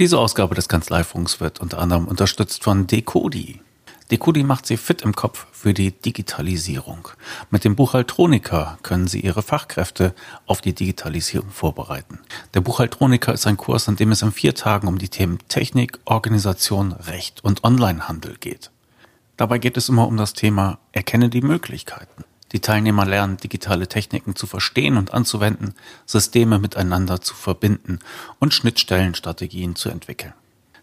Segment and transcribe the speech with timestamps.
[0.00, 3.60] Diese Ausgabe des Kanzleifunks wird unter anderem unterstützt von Decodi.
[4.10, 7.06] Decodi macht Sie fit im Kopf für die Digitalisierung.
[7.50, 10.12] Mit dem Buchhaltroniker können Sie Ihre Fachkräfte
[10.46, 12.18] auf die Digitalisierung vorbereiten.
[12.54, 16.00] Der Buchhaltroniker ist ein Kurs, in dem es in vier Tagen um die Themen Technik,
[16.06, 18.72] Organisation, Recht und Onlinehandel geht.
[19.36, 22.24] Dabei geht es immer um das Thema Erkenne die Möglichkeiten.
[22.54, 25.74] Die Teilnehmer lernen, digitale Techniken zu verstehen und anzuwenden,
[26.06, 27.98] Systeme miteinander zu verbinden
[28.38, 30.34] und Schnittstellenstrategien zu entwickeln.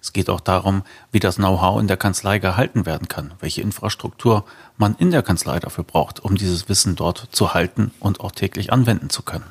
[0.01, 0.83] Es geht auch darum,
[1.13, 4.43] wie das Know-how in der Kanzlei gehalten werden kann, welche Infrastruktur
[4.77, 8.73] man in der Kanzlei dafür braucht, um dieses Wissen dort zu halten und auch täglich
[8.73, 9.45] anwenden zu können.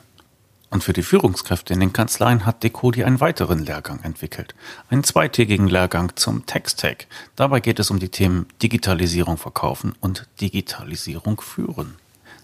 [0.68, 4.54] Und für die Führungskräfte in den Kanzleien hat Decodi einen weiteren Lehrgang entwickelt.
[4.90, 7.06] Einen zweitägigen Lehrgang zum Text-Tag.
[7.34, 11.96] Dabei geht es um die Themen Digitalisierung verkaufen und Digitalisierung führen.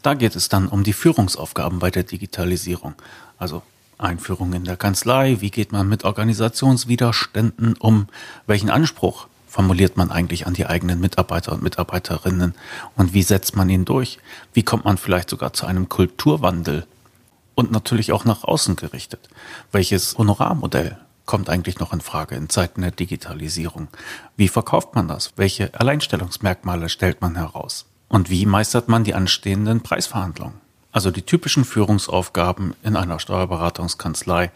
[0.07, 2.95] Da geht es dann um die Führungsaufgaben bei der Digitalisierung.
[3.39, 3.63] Also
[3.99, 8.07] Einführung in der Kanzlei, wie geht man mit Organisationswiderständen um,
[8.47, 12.55] welchen Anspruch formuliert man eigentlich an die eigenen Mitarbeiter und Mitarbeiterinnen
[12.95, 14.21] und wie setzt man ihn durch?
[14.55, 16.87] Wie kommt man vielleicht sogar zu einem Kulturwandel
[17.57, 19.29] und natürlich auch nach außen gerichtet?
[19.73, 23.89] Welches Honorarmodell kommt eigentlich noch in Frage in Zeiten der Digitalisierung?
[24.37, 25.33] Wie verkauft man das?
[25.35, 27.87] Welche Alleinstellungsmerkmale stellt man heraus?
[28.09, 30.61] Und wie meistert man die anstehenden Preisverhandlungen?
[30.93, 34.51] Also die typischen Führungsaufgaben in einer Steuerberatungskanzlei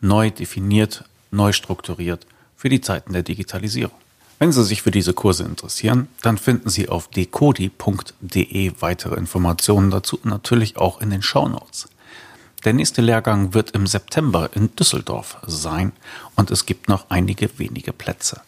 [0.00, 3.96] neu definiert, neu strukturiert für die Zeiten der Digitalisierung.
[4.38, 10.16] Wenn Sie sich für diese Kurse interessieren, dann finden Sie auf decodi.de weitere Informationen dazu
[10.16, 11.88] und natürlich auch in den Show Notes.
[12.64, 15.92] Der nächste Lehrgang wird im September in Düsseldorf sein
[16.36, 18.40] und es gibt noch einige wenige Plätze.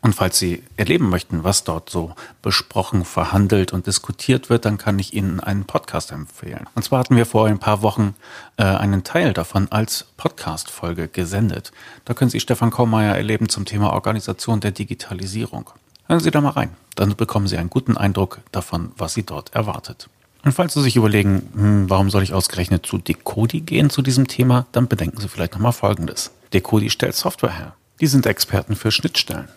[0.00, 4.98] Und falls Sie erleben möchten, was dort so besprochen, verhandelt und diskutiert wird, dann kann
[4.98, 6.66] ich Ihnen einen Podcast empfehlen.
[6.74, 8.14] Und zwar hatten wir vor ein paar Wochen
[8.56, 11.72] äh, einen Teil davon als Podcast-Folge gesendet.
[12.04, 15.70] Da können Sie Stefan Kaumeier erleben zum Thema Organisation der Digitalisierung.
[16.06, 16.70] Hören Sie da mal rein.
[16.94, 20.08] Dann bekommen Sie einen guten Eindruck davon, was Sie dort erwartet.
[20.44, 24.28] Und falls Sie sich überlegen, hm, warum soll ich ausgerechnet zu Decodi gehen zu diesem
[24.28, 26.30] Thema, dann bedenken Sie vielleicht nochmal Folgendes.
[26.52, 27.74] Decodi stellt Software her.
[28.00, 29.48] Die sind Experten für Schnittstellen.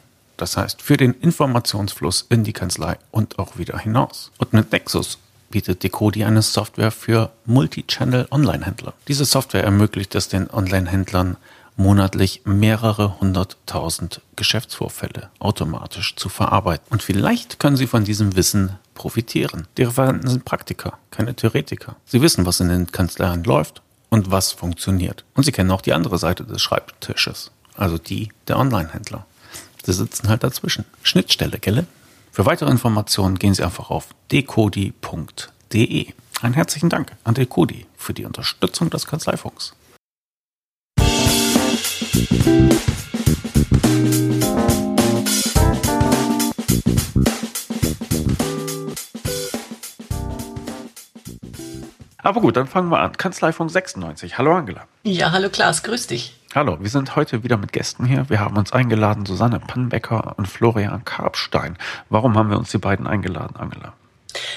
[0.42, 4.32] Das heißt, für den Informationsfluss in die Kanzlei und auch wieder hinaus.
[4.40, 5.20] Und mit Nexus
[5.52, 8.94] bietet Decodi eine Software für Multi-Channel Online-Händler.
[9.08, 11.38] Diese Software ermöglicht es den Online-Händlern
[11.76, 16.88] monatlich mehrere hunderttausend Geschäftsvorfälle automatisch zu verarbeiten.
[16.90, 19.68] Und vielleicht können Sie von diesem Wissen profitieren.
[19.78, 21.98] Die Referenten sind Praktiker, keine Theoretiker.
[22.08, 25.24] Sie wissen, was in den Kanzleien läuft und was funktioniert.
[25.36, 29.28] Und Sie kennen auch die andere Seite des Schreibtisches, also die der Online-Händler.
[29.84, 30.86] Sie sitzen halt dazwischen.
[31.02, 31.88] Schnittstelle, gelle?
[32.32, 36.08] Für weitere Informationen gehen Sie einfach auf decodi.de.
[36.42, 39.74] Einen herzlichen Dank an Decodi für die Unterstützung des Kanzleifunks.
[52.24, 53.18] Aber gut, dann fangen wir an.
[53.18, 54.38] Kanzleifunk 96.
[54.38, 54.88] Hallo Angela.
[55.04, 56.41] Ja, hallo Klaas, grüß dich.
[56.54, 58.30] Hallo, wir sind heute wieder mit Gästen hier.
[58.30, 61.78] Wir haben uns eingeladen, Susanne Pannbecker und Florian Karpstein.
[62.10, 63.94] Warum haben wir uns die beiden eingeladen, Angela?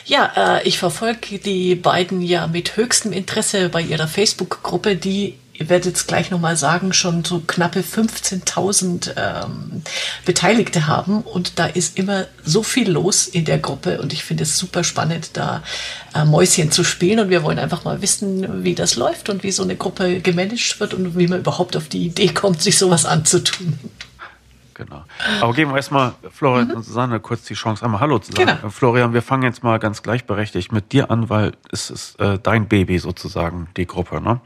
[0.04, 5.68] Ja, äh, ich verfolge die beiden ja mit höchstem Interesse bei ihrer Facebook-Gruppe, die ihr
[5.68, 9.82] werdet jetzt gleich nochmal sagen, schon so knappe 15.000 ähm,
[10.24, 11.22] Beteiligte haben.
[11.22, 14.00] Und da ist immer so viel los in der Gruppe.
[14.00, 15.62] Und ich finde es super spannend, da
[16.14, 17.20] äh, Mäuschen zu spielen.
[17.20, 20.80] Und wir wollen einfach mal wissen, wie das läuft und wie so eine Gruppe gemanagt
[20.80, 23.78] wird und wie man überhaupt auf die Idee kommt, sich sowas anzutun.
[24.74, 25.04] Genau.
[25.40, 26.74] Aber geben wir erstmal Florian mhm.
[26.74, 28.58] und Susanne kurz die Chance, einmal Hallo zu sagen.
[28.60, 28.70] Genau.
[28.70, 32.66] Florian, wir fangen jetzt mal ganz gleichberechtigt mit dir an, weil es ist äh, dein
[32.66, 34.20] Baby sozusagen, die Gruppe.
[34.20, 34.40] Ne?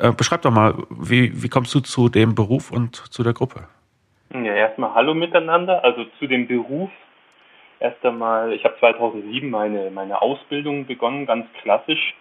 [0.00, 3.68] Äh, beschreib doch mal, wie, wie kommst du zu dem Beruf und zu der Gruppe?
[4.32, 5.84] Ja, erstmal Hallo miteinander.
[5.84, 6.90] Also zu dem Beruf.
[7.80, 12.14] Erst einmal, ich habe 2007 meine, meine Ausbildung begonnen, ganz klassisch.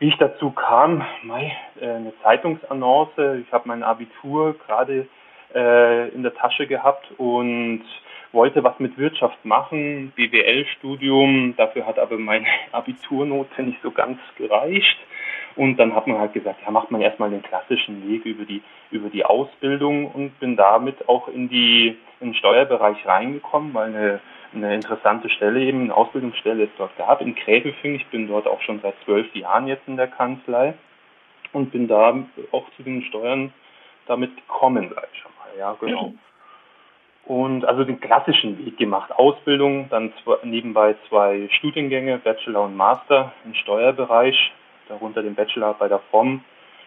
[0.00, 3.44] Wie ich dazu kam, mei, äh, eine Zeitungsannonce.
[3.46, 5.06] Ich habe mein Abitur gerade
[5.54, 7.84] äh, in der Tasche gehabt und
[8.32, 11.54] wollte was mit Wirtschaft machen, BWL-Studium.
[11.56, 14.98] Dafür hat aber meine Abiturnote nicht so ganz gereicht.
[15.56, 18.62] Und dann hat man halt gesagt, ja, macht man erstmal den klassischen Weg über die,
[18.90, 24.20] über die Ausbildung und bin damit auch in, die, in den Steuerbereich reingekommen, weil eine,
[24.54, 27.94] eine interessante Stelle eben, eine Ausbildungsstelle es dort gab in Gräbefing.
[27.96, 30.74] Ich bin dort auch schon seit zwölf Jahren jetzt in der Kanzlei
[31.52, 32.14] und bin da
[32.52, 33.52] auch zu den Steuern
[34.06, 35.58] damit gekommen, sag ich schon mal.
[35.58, 36.14] Ja, genau.
[37.24, 39.12] Und also den klassischen Weg gemacht.
[39.12, 40.12] Ausbildung, dann
[40.42, 44.52] nebenbei zwei Studiengänge, Bachelor und Master im Steuerbereich
[44.90, 46.44] darunter den Bachelor bei der FOM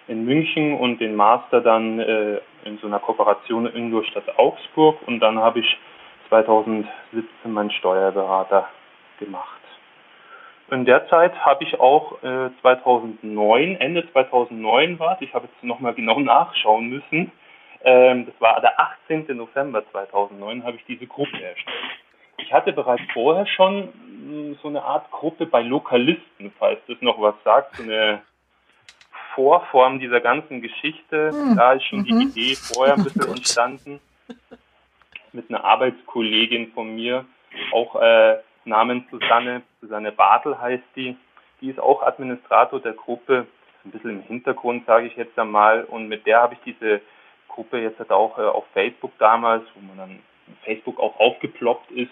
[0.07, 5.19] in München und den Master dann äh, in so einer Kooperation in Ingolstadt Augsburg und
[5.21, 5.77] dann habe ich
[6.29, 8.67] 2017 meinen Steuerberater
[9.19, 9.59] gemacht.
[10.71, 15.93] In der Zeit habe ich auch äh, 2009, Ende 2009 war ich habe jetzt nochmal
[15.93, 17.31] genau nachschauen müssen,
[17.83, 19.25] ähm, das war der 18.
[19.37, 21.77] November 2009, habe ich diese Gruppe erstellt.
[22.37, 23.89] Ich hatte bereits vorher schon
[24.61, 28.21] so eine Art Gruppe bei Lokalisten, falls das noch was sagt, so eine
[29.35, 31.31] Vorform dieser ganzen Geschichte.
[31.31, 31.55] Hm.
[31.55, 32.05] Da ist schon mhm.
[32.05, 33.99] die Idee vorher ein bisschen entstanden.
[35.31, 37.25] Mit einer Arbeitskollegin von mir,
[37.71, 41.17] auch äh, namens Susanne, Susanne Bartel heißt die.
[41.61, 43.47] Die ist auch Administrator der Gruppe,
[43.83, 45.83] ein bisschen im Hintergrund, sage ich jetzt einmal.
[45.85, 47.01] Und mit der habe ich diese
[47.47, 50.19] Gruppe jetzt halt auch äh, auf Facebook damals, wo man dann
[50.63, 52.11] Facebook auch aufgeploppt ist,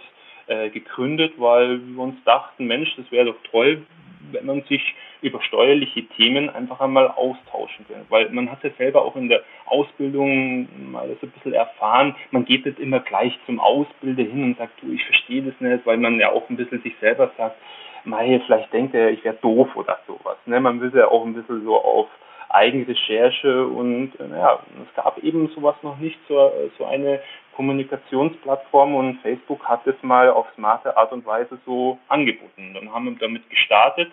[0.51, 3.83] äh, gegründet, weil wir uns dachten, Mensch, das wäre doch toll,
[4.31, 8.05] wenn man sich über steuerliche Themen einfach einmal austauschen kann.
[8.09, 12.43] Weil man hat ja selber auch in der Ausbildung mal das ein bisschen erfahren, man
[12.43, 15.97] geht nicht immer gleich zum Ausbilder hin und sagt, du, ich verstehe das nicht, weil
[15.97, 17.55] man ja auch ein bisschen sich selber sagt,
[18.03, 20.37] mei, vielleicht denkt er, ich wäre doof oder sowas.
[20.47, 20.59] Ne?
[20.59, 22.09] Man will ja auch ein bisschen so auf
[22.49, 27.21] Eigenrecherche und äh, naja, es gab eben sowas noch nicht, so, so eine
[27.55, 32.73] Kommunikationsplattform und Facebook hat es mal auf smarte Art und Weise so angeboten.
[32.73, 34.11] Dann haben wir damit gestartet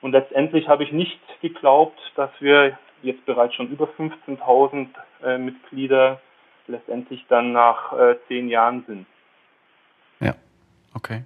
[0.00, 4.88] und letztendlich habe ich nicht geglaubt, dass wir jetzt bereits schon über 15.000
[5.22, 6.20] äh, Mitglieder
[6.66, 9.06] letztendlich dann nach äh, zehn Jahren sind.
[10.20, 10.34] Ja,
[10.94, 11.24] okay.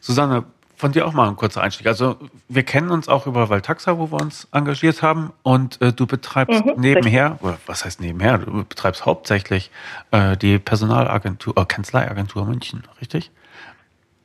[0.00, 0.44] Susanne,
[0.78, 1.88] von dir auch mal ein kurzer Einstieg.
[1.88, 2.16] Also
[2.48, 6.64] wir kennen uns auch über Valtaxa, wo wir uns engagiert haben und äh, du betreibst
[6.64, 9.72] mhm, nebenher, oder was heißt nebenher, du betreibst hauptsächlich
[10.12, 13.32] äh, die Personalagentur, äh, Kanzleiagentur München, richtig?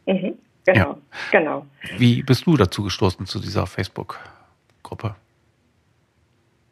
[0.06, 0.36] Mhm,
[0.66, 0.98] genau, ja.
[1.32, 1.66] genau.
[1.98, 5.16] Wie bist du dazu gestoßen zu dieser Facebook-Gruppe?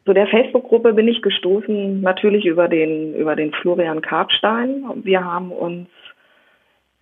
[0.04, 4.84] Zu der Facebook-Gruppe bin ich gestoßen natürlich über den, über den Florian Karpstein.
[5.02, 5.88] Wir haben uns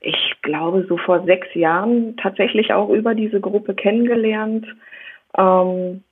[0.00, 4.66] ich glaube, so vor sechs Jahren tatsächlich auch über diese Gruppe kennengelernt,
[5.36, 6.02] ähm,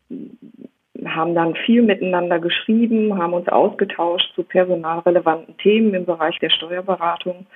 [1.07, 7.47] haben dann viel miteinander geschrieben, haben uns ausgetauscht zu personalrelevanten Themen im Bereich der Steuerberatung.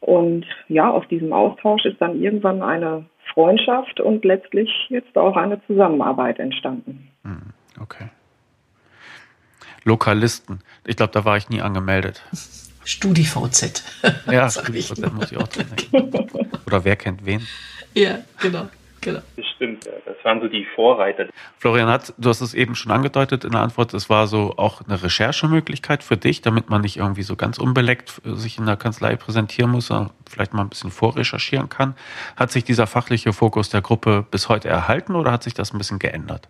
[0.00, 5.64] Und ja, aus diesem Austausch ist dann irgendwann eine Freundschaft und letztlich jetzt auch eine
[5.66, 7.08] Zusammenarbeit entstanden.
[7.24, 8.08] Hm, okay.
[9.84, 10.60] Lokalisten.
[10.86, 12.22] Ich glaube, da war ich nie angemeldet.
[12.84, 13.84] StudiVZ.
[14.30, 15.68] Ja, StudiVZ muss ich auch drin
[16.66, 17.46] Oder wer kennt wen?
[17.94, 18.68] Ja, genau.
[19.02, 19.20] Genau.
[19.36, 21.26] Das stimmt, das waren so die Vorreiter.
[21.58, 24.80] Florian hat, du hast es eben schon angedeutet in der Antwort, es war so auch
[24.80, 29.16] eine Recherchemöglichkeit für dich, damit man nicht irgendwie so ganz unbeleckt sich in der Kanzlei
[29.16, 31.96] präsentieren muss, sondern vielleicht mal ein bisschen vorrecherchieren kann.
[32.36, 35.78] Hat sich dieser fachliche Fokus der Gruppe bis heute erhalten oder hat sich das ein
[35.78, 36.48] bisschen geändert?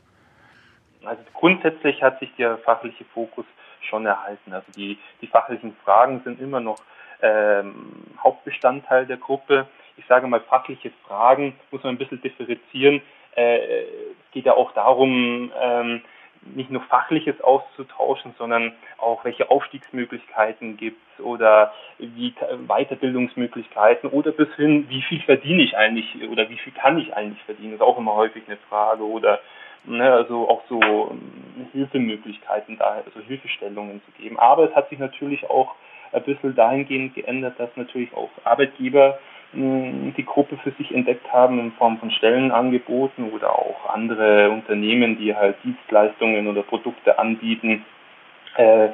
[1.04, 3.46] Also grundsätzlich hat sich der fachliche Fokus
[3.84, 4.52] schon erhalten.
[4.52, 6.78] Also die, die fachlichen Fragen sind immer noch
[7.20, 9.66] ähm, Hauptbestandteil der Gruppe.
[9.96, 13.02] Ich sage mal, fachliche Fragen muss man ein bisschen differenzieren.
[13.36, 16.02] Äh, es geht ja auch darum, ähm,
[16.44, 22.34] nicht nur Fachliches auszutauschen, sondern auch welche Aufstiegsmöglichkeiten gibt es oder wie
[22.66, 27.42] Weiterbildungsmöglichkeiten oder bis hin, wie viel verdiene ich eigentlich oder wie viel kann ich eigentlich
[27.44, 29.40] verdienen, ist auch immer häufig eine Frage oder
[29.84, 34.38] ne, also auch so ähm, Hilfemöglichkeiten da, also Hilfestellungen zu geben.
[34.38, 35.74] Aber es hat sich natürlich auch
[36.12, 39.18] ein bisschen dahingehend geändert, dass natürlich auch Arbeitgeber
[39.52, 45.18] hm, die Gruppe für sich entdeckt haben in Form von Stellenangeboten oder auch andere Unternehmen,
[45.18, 47.84] die halt Dienstleistungen oder Produkte anbieten,
[48.56, 48.88] äh,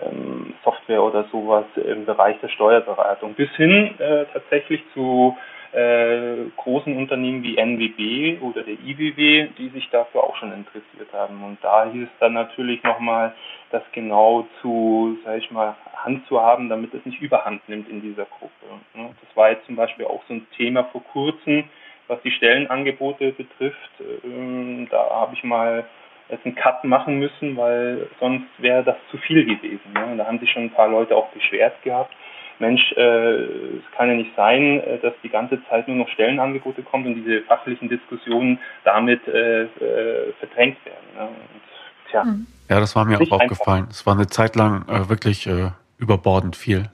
[0.00, 5.36] ähm, Software oder sowas im Bereich der Steuerberatung, bis hin äh, tatsächlich zu
[5.74, 11.42] äh, großen Unternehmen wie NWB oder der IWW, die sich dafür auch schon interessiert haben.
[11.42, 13.34] Und da hieß dann natürlich nochmal,
[13.70, 18.02] das genau zu, sag ich mal, Hand zu haben, damit es nicht überhand nimmt in
[18.02, 18.66] dieser Gruppe.
[18.94, 19.10] Ne?
[19.20, 21.64] Das war jetzt zum Beispiel auch so ein Thema vor kurzem,
[22.06, 23.90] was die Stellenangebote betrifft.
[24.24, 25.84] Ähm, da habe ich mal
[26.28, 29.92] jetzt einen Cut machen müssen, weil sonst wäre das zu viel gewesen.
[29.92, 30.16] Ne?
[30.16, 32.14] Da haben sich schon ein paar Leute auch beschwert gehabt.
[32.60, 36.82] Mensch, äh, es kann ja nicht sein, äh, dass die ganze Zeit nur noch Stellenangebote
[36.82, 41.06] kommen und diese fachlichen Diskussionen damit äh, äh, verdrängt werden.
[41.16, 41.26] Ne?
[41.26, 42.46] Und, tja, hm.
[42.68, 43.86] ja, das war mir auch aufgefallen.
[43.90, 46.90] Es war eine Zeit lang äh, wirklich äh, überbordend viel.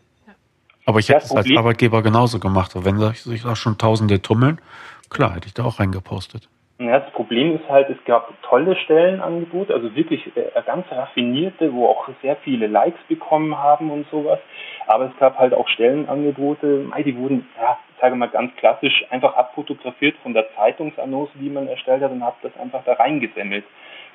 [0.86, 2.72] Aber ich hätte es als Arbeitgeber genauso gemacht.
[2.74, 4.60] Wenn sich da schon Tausende tummeln,
[5.08, 6.48] klar, hätte ich da auch reingepostet.
[6.80, 11.86] Ja, das Problem ist halt, es gab tolle Stellenangebote, also wirklich äh, ganz raffinierte, wo
[11.86, 14.38] auch sehr viele Likes bekommen haben und sowas.
[14.86, 20.16] Aber es gab halt auch Stellenangebote, die wurden, ja, sage mal ganz klassisch, einfach abfotografiert
[20.22, 23.64] von der Zeitungsannonce, die man erstellt hat und habe das einfach da reingesammelt.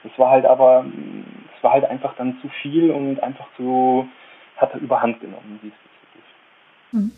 [0.01, 0.85] Das war halt aber,
[1.53, 4.09] das war halt einfach dann zu viel und einfach zu,
[4.57, 6.25] hat er überhand genommen diesbezüglich.
[6.91, 7.11] Mhm.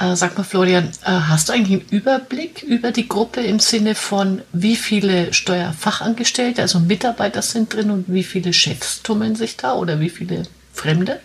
[0.00, 3.96] Äh, sag mal, Florian, äh, hast du eigentlich einen Überblick über die Gruppe im Sinne
[3.96, 9.74] von, wie viele Steuerfachangestellte, also Mitarbeiter sind drin und wie viele Chefs tummeln sich da
[9.74, 11.20] oder wie viele Fremde?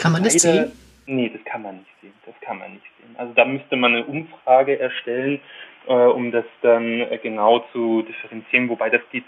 [0.00, 0.72] Kann man Leider, das sehen?
[1.06, 2.12] Nee, das kann man nicht sehen.
[2.26, 3.14] Das kann man nicht sehen.
[3.16, 5.40] Also da müsste man eine Umfrage erstellen,
[5.86, 9.24] äh, um das dann äh, genau zu differenzieren, wobei das geht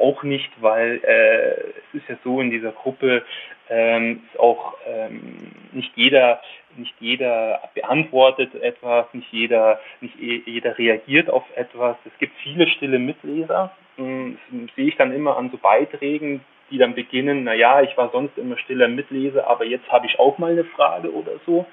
[0.00, 3.24] auch nicht, weil äh, es ist ja so in dieser Gruppe
[3.68, 6.40] ähm, ist auch ähm, nicht jeder
[6.78, 11.96] nicht jeder beantwortet etwas, nicht jeder nicht jeder reagiert auf etwas.
[12.04, 13.72] Es gibt viele stille Mitleser.
[13.96, 18.10] Hm, das sehe ich dann immer an so Beiträgen, die dann beginnen, naja, ich war
[18.10, 21.66] sonst immer stiller Mitleser, aber jetzt habe ich auch mal eine Frage oder so.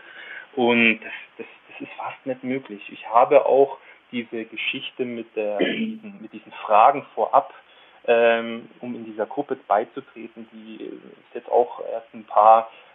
[0.55, 2.81] Und das, das, das ist fast nicht möglich.
[2.91, 3.77] Ich habe auch
[4.11, 7.53] diese Geschichte mit, der, mit diesen Fragen vorab,
[8.07, 12.69] ähm, um in dieser Gruppe beizutreten, die ist jetzt auch erst ein paar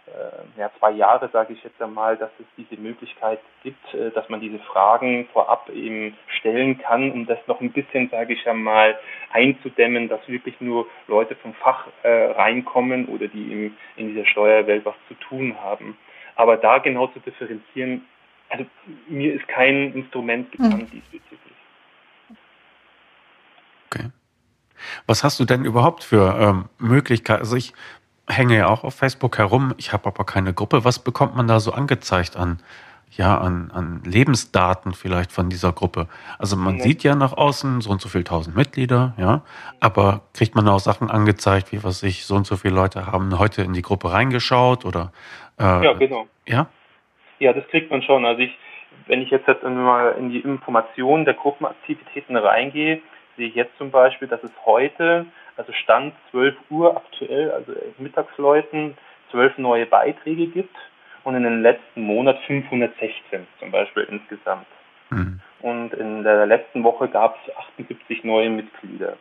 [0.57, 4.39] ja, zwei Jahre, sage ich jetzt einmal, dass es diese Möglichkeit gibt, äh, dass man
[4.39, 8.97] diese Fragen vorab eben stellen kann, um das noch ein bisschen, sage ich einmal,
[9.31, 14.85] einzudämmen, dass wirklich nur Leute vom Fach äh, reinkommen oder die im, in dieser Steuerwelt
[14.85, 15.97] was zu tun haben.
[16.35, 18.05] Aber da genau zu differenzieren,
[18.49, 18.65] also
[19.07, 20.91] mir ist kein Instrument bekannt mhm.
[20.91, 21.39] diesbezüglich.
[23.87, 24.09] Okay.
[25.05, 27.41] Was hast du denn überhaupt für ähm, Möglichkeiten?
[27.41, 27.73] Also ich
[28.27, 29.73] hänge ja auch auf Facebook herum.
[29.77, 30.85] Ich habe aber keine Gruppe.
[30.85, 32.59] Was bekommt man da so angezeigt an,
[33.11, 36.07] ja, an, an Lebensdaten vielleicht von dieser Gruppe?
[36.39, 36.83] Also man ja.
[36.83, 39.41] sieht ja nach außen so und so viel tausend Mitglieder, ja,
[39.79, 43.37] aber kriegt man auch Sachen angezeigt, wie was ich, so und so viele Leute haben
[43.37, 45.11] heute in die Gruppe reingeschaut oder
[45.59, 46.27] äh, Ja, genau.
[46.47, 46.67] Ja?
[47.39, 48.23] Ja, das kriegt man schon.
[48.25, 48.57] Also ich,
[49.07, 53.01] wenn ich jetzt, jetzt mal in die Informationen der Gruppenaktivitäten reingehe,
[53.35, 55.25] sehe ich jetzt zum Beispiel, dass es heute
[55.57, 58.97] also Stand 12 Uhr aktuell, also Mittagsleuten,
[59.31, 60.75] zwölf neue Beiträge gibt
[61.23, 64.67] und in den letzten Monat 516 zum Beispiel insgesamt.
[65.09, 65.39] Mhm.
[65.61, 69.17] Und in der letzten Woche gab es 78 neue Mitglieder.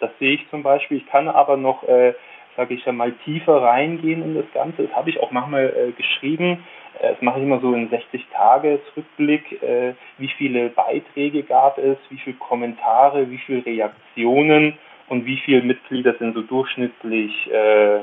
[0.00, 0.98] Das sehe ich zum Beispiel.
[0.98, 2.14] Ich kann aber noch, äh,
[2.56, 4.84] sage ich ja mal, tiefer reingehen in das Ganze.
[4.84, 6.64] Das habe ich auch manchmal äh, geschrieben.
[7.00, 9.62] Äh, das mache ich immer so in 60 Tage Rückblick.
[9.62, 11.96] Äh, wie viele Beiträge gab es?
[12.10, 13.30] Wie viele Kommentare?
[13.30, 14.78] Wie viele Reaktionen?
[15.08, 18.00] Und wie viele Mitglieder sind so durchschnittlich, äh,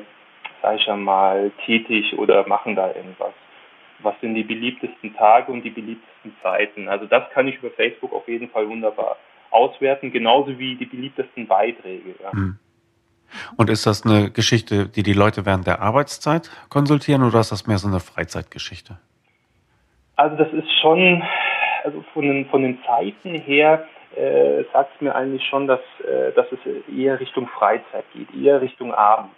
[0.62, 3.34] sag ich mal, tätig oder machen da irgendwas.
[4.00, 6.90] Was sind die beliebtesten Tage und die beliebtesten Zeiten?
[6.90, 9.18] Also das kann ich über Facebook auf jeden Fall wunderbar
[9.52, 12.16] auswerten, genauso wie die beliebtesten Beiträge.
[12.22, 12.32] Ja.
[12.32, 12.60] Hm.
[13.58, 17.68] Und ist das eine Geschichte, die die Leute während der Arbeitszeit konsultieren oder ist das
[17.68, 18.98] mehr so eine Freizeitgeschichte?
[20.16, 21.24] Also das ist schon,
[21.84, 23.86] also von den, von den Zeiten her
[24.16, 26.60] äh, sagt es mir eigentlich schon, dass, äh, dass es
[26.94, 29.32] eher Richtung Freizeit geht, eher Richtung Abend.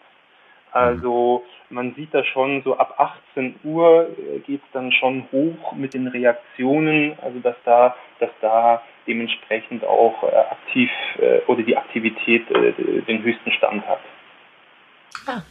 [0.71, 5.73] Also man sieht da schon so ab 18 Uhr äh, geht es dann schon hoch
[5.73, 11.77] mit den Reaktionen, also dass da, dass da dementsprechend auch äh, aktiv äh, oder die
[11.77, 12.73] Aktivität äh,
[13.07, 13.99] den höchsten Stand hat.
[15.25, 15.41] Ah,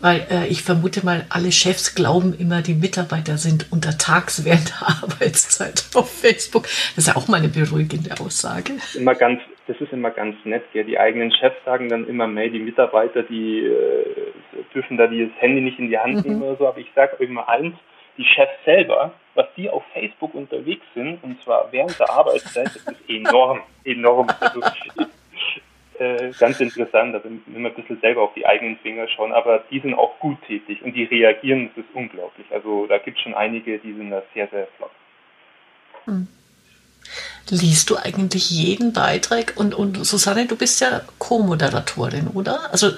[0.00, 4.88] weil äh, ich vermute mal, alle Chefs glauben immer, die Mitarbeiter sind untertags während der
[5.02, 6.64] Arbeitszeit auf Facebook.
[6.64, 8.74] Das ist ja auch mal eine beruhigende Aussage.
[8.94, 10.64] Immer ganz, das ist immer ganz nett.
[10.72, 10.84] Gell?
[10.84, 14.32] Die eigenen Chefs sagen dann immer, mehr, die Mitarbeiter, die äh,
[14.74, 16.22] dürfen da das Handy nicht in die Hand mhm.
[16.22, 16.68] nehmen oder so.
[16.68, 17.74] Aber ich sage euch mal eins,
[18.16, 22.76] die Chefs selber, was die auf Facebook unterwegs sind, und zwar während der Arbeitszeit, das
[22.76, 24.26] ist enorm, enorm.
[24.40, 24.60] Also,
[25.98, 29.80] äh, ganz interessant, also wir ein bisschen selber auf die eigenen Finger schauen, aber die
[29.80, 32.46] sind auch gut tätig und die reagieren, das ist unglaublich.
[32.50, 34.90] Also da gibt es schon einige, die sind da sehr, sehr flott.
[36.04, 36.28] Hm.
[37.50, 39.54] Liest du eigentlich jeden Beitrag?
[39.56, 42.70] Und, und Susanne, du bist ja Co-Moderatorin, oder?
[42.72, 42.90] Also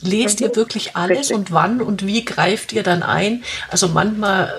[0.00, 0.56] lest ihr mhm.
[0.56, 1.36] wirklich alles Richtig.
[1.36, 3.44] und wann und wie greift ihr dann ein?
[3.70, 4.52] Also manchmal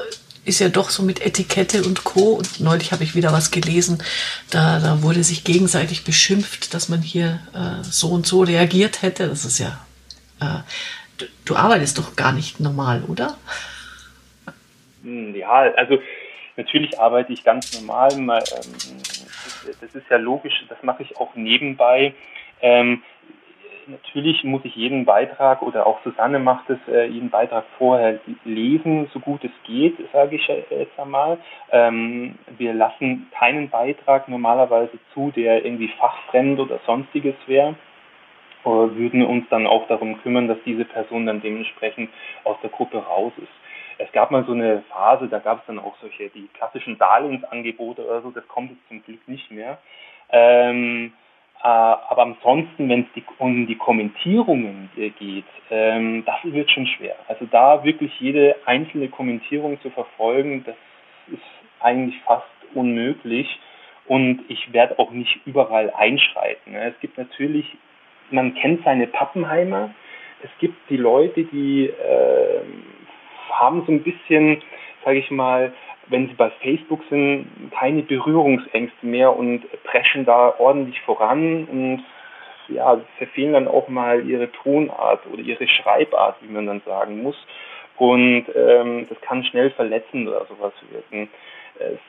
[0.50, 2.34] ist ja doch so mit Etikette und Co.
[2.34, 4.04] Und neulich habe ich wieder was gelesen,
[4.52, 9.28] da, da wurde sich gegenseitig beschimpft, dass man hier äh, so und so reagiert hätte.
[9.28, 9.86] Das ist ja,
[10.42, 10.62] äh,
[11.18, 13.38] du, du, arbeitest doch gar nicht normal, oder?
[15.04, 16.00] Hm, ja, also
[16.58, 18.12] natürlich arbeite ich ganz normal.
[18.18, 18.44] Ähm,
[19.80, 22.14] das ist ja logisch, das mache ich auch nebenbei.
[22.62, 23.04] Ähm,
[23.90, 29.10] natürlich muss ich jeden Beitrag oder auch Susanne macht es, äh, jeden Beitrag vorher lesen,
[29.14, 31.38] so gut es geht, sage ich jetzt einmal.
[31.72, 37.76] Ähm, wir lassen keinen Beitrag normalerweise zu, der irgendwie fachfremd oder sonstiges wäre
[38.64, 42.10] oder würden uns dann auch darum kümmern, dass diese Person dann dementsprechend
[42.44, 43.52] aus der Gruppe raus ist.
[43.98, 48.06] Es gab mal so eine Phase, da gab es dann auch solche, die klassischen Darlehensangebote
[48.06, 49.78] oder so, das kommt jetzt zum Glück nicht mehr.
[50.32, 51.29] Ähm, Äh,
[51.62, 57.16] aber ansonsten, wenn es um die Kommentierungen geht, ähm, das wird schon schwer.
[57.28, 60.76] Also da wirklich jede einzelne Kommentierung zu verfolgen, das
[61.28, 61.44] ist
[61.82, 63.60] eigentlich fast unmöglich.
[64.08, 66.74] Und ich werde auch nicht überall einschreiten.
[66.74, 66.94] Ne?
[66.96, 67.66] Es gibt natürlich,
[68.32, 69.94] man kennt seine Pappenheimer.
[70.42, 72.62] Es gibt die Leute, die äh,
[73.52, 74.62] haben so ein bisschen,
[75.04, 75.74] sage ich mal,
[76.10, 82.04] wenn sie bei Facebook sind, keine Berührungsängste mehr und preschen da ordentlich voran und
[82.68, 87.36] ja, verfehlen dann auch mal ihre Tonart oder ihre Schreibart, wie man dann sagen muss.
[87.98, 91.30] Und ähm, das kann schnell verletzend oder sowas wirken.
[91.80, 92.00] Es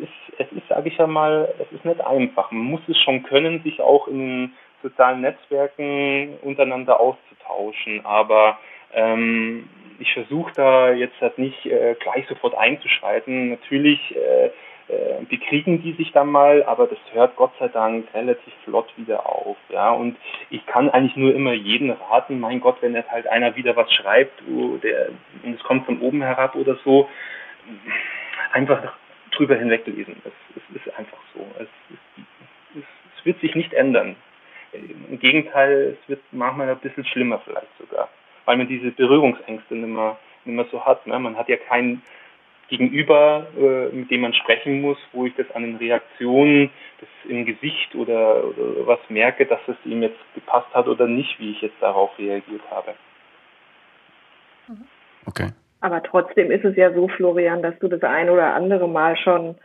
[0.00, 2.50] ist, es ist, sage ich ja mal, es ist nicht einfach.
[2.50, 8.04] Man muss es schon können, sich auch in sozialen Netzwerken untereinander auszutauschen.
[8.04, 8.58] Aber
[8.92, 9.68] ähm,
[10.02, 13.50] ich versuche da jetzt halt nicht äh, gleich sofort einzuschreiten.
[13.50, 14.46] Natürlich äh,
[14.88, 19.26] äh, bekriegen die sich dann mal, aber das hört Gott sei Dank relativ flott wieder
[19.26, 19.56] auf.
[19.68, 20.16] Ja, und
[20.50, 23.92] ich kann eigentlich nur immer jeden raten, mein Gott, wenn jetzt halt einer wieder was
[23.92, 24.42] schreibt,
[24.82, 25.10] der,
[25.44, 27.08] und es kommt von oben herab oder so,
[28.52, 28.92] einfach
[29.30, 30.20] drüber hinweglesen.
[30.24, 31.46] Es, es ist einfach so.
[31.60, 31.68] Es,
[32.74, 32.82] es,
[33.16, 34.16] es wird sich nicht ändern.
[34.72, 38.08] Im Gegenteil, es wird manchmal ein bisschen schlimmer vielleicht sogar
[38.44, 41.06] weil man diese Berührungsängste nicht mehr, nicht mehr so hat.
[41.06, 41.18] Ne?
[41.18, 42.02] Man hat ja kein
[42.68, 46.70] Gegenüber, äh, mit dem man sprechen muss, wo ich das an den Reaktionen
[47.00, 51.38] das im Gesicht oder, oder was merke, dass es ihm jetzt gepasst hat oder nicht,
[51.38, 52.94] wie ich jetzt darauf reagiert habe.
[55.26, 55.50] Okay.
[55.80, 59.56] Aber trotzdem ist es ja so, Florian, dass du das ein oder andere Mal schon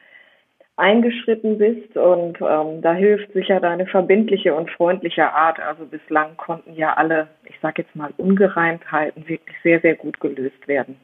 [0.78, 5.60] eingeschritten bist und ähm, da hilft sicher deine verbindliche und freundliche Art.
[5.60, 10.68] Also bislang konnten ja alle, ich sage jetzt mal, Ungereimtheiten wirklich sehr, sehr gut gelöst
[10.68, 11.00] werden.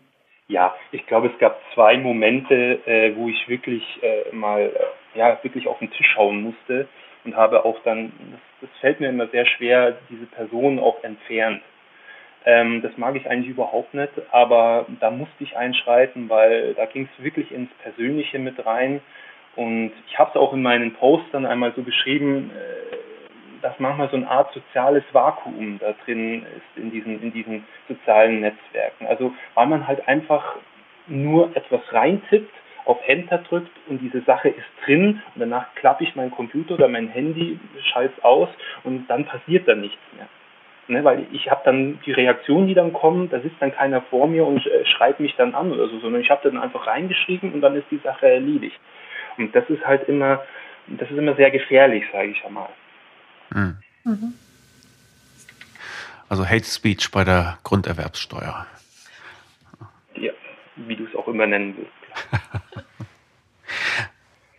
[0.47, 5.39] Ja, ich glaube, es gab zwei Momente, äh, wo ich wirklich äh, mal äh, ja
[5.41, 6.87] wirklich auf den Tisch hauen musste
[7.25, 11.61] und habe auch dann, das, das fällt mir immer sehr schwer, diese Person auch entfernt.
[12.45, 17.09] Ähm, das mag ich eigentlich überhaupt nicht, aber da musste ich einschreiten, weil da ging
[17.11, 19.01] es wirklich ins Persönliche mit rein
[19.55, 22.93] und ich habe es auch in meinen Postern einmal so beschrieben, äh,
[23.61, 28.41] dass manchmal so eine Art soziales Vakuum da drin ist in diesen, in diesen sozialen
[28.41, 29.07] Netzwerken.
[29.07, 30.57] Also weil man halt einfach
[31.07, 32.53] nur etwas reintippt,
[32.85, 36.89] auf Enter drückt und diese Sache ist drin und danach klappe ich meinen Computer oder
[36.89, 37.57] mein Handy,
[37.91, 38.49] schalte es aus
[38.83, 40.27] und dann passiert da nichts mehr.
[40.89, 44.27] Ne, weil ich habe dann die Reaktionen, die dann kommen, da sitzt dann keiner vor
[44.27, 47.53] mir und äh, schreibt mich dann an oder so, sondern ich habe dann einfach reingeschrieben
[47.53, 48.77] und dann ist die Sache erledigt.
[49.37, 50.43] Und das ist halt immer,
[50.87, 52.69] das ist immer sehr gefährlich, sage ich einmal.
[53.51, 53.77] Mhm.
[54.03, 54.33] Mhm.
[56.29, 58.65] Also Hate Speech bei der Grunderwerbssteuer.
[60.15, 60.31] Ja,
[60.75, 61.91] wie du es auch immer nennen willst.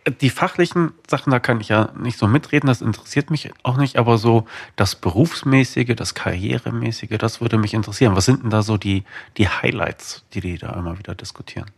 [0.21, 3.97] Die fachlichen Sachen, da kann ich ja nicht so mitreden, das interessiert mich auch nicht,
[3.97, 8.15] aber so das Berufsmäßige, das Karrieremäßige, das würde mich interessieren.
[8.15, 9.03] Was sind denn da so die,
[9.37, 11.71] die Highlights, die die da immer wieder diskutieren?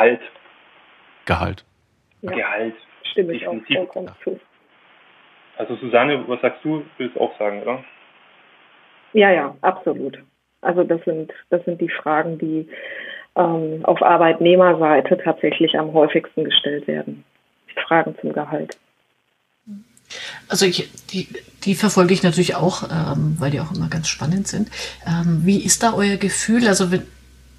[0.00, 0.20] Gehalt.
[1.26, 1.64] Gehalt.
[2.22, 2.32] Ja.
[2.32, 2.74] Gehalt.
[3.02, 4.40] Stimme ich auch vollkommen zu.
[5.58, 6.84] Also Susanne, was sagst du?
[6.96, 7.84] Willst du auch sagen, oder?
[9.12, 10.18] Ja, ja, absolut.
[10.62, 12.68] Also das sind, das sind die Fragen, die
[13.36, 17.24] ähm, auf Arbeitnehmerseite tatsächlich am häufigsten gestellt werden.
[17.86, 18.78] Fragen zum Gehalt.
[20.48, 21.28] Also ich, die,
[21.64, 24.70] die verfolge ich natürlich auch, ähm, weil die auch immer ganz spannend sind.
[25.06, 26.66] Ähm, wie ist da euer Gefühl?
[26.66, 27.06] Also wenn,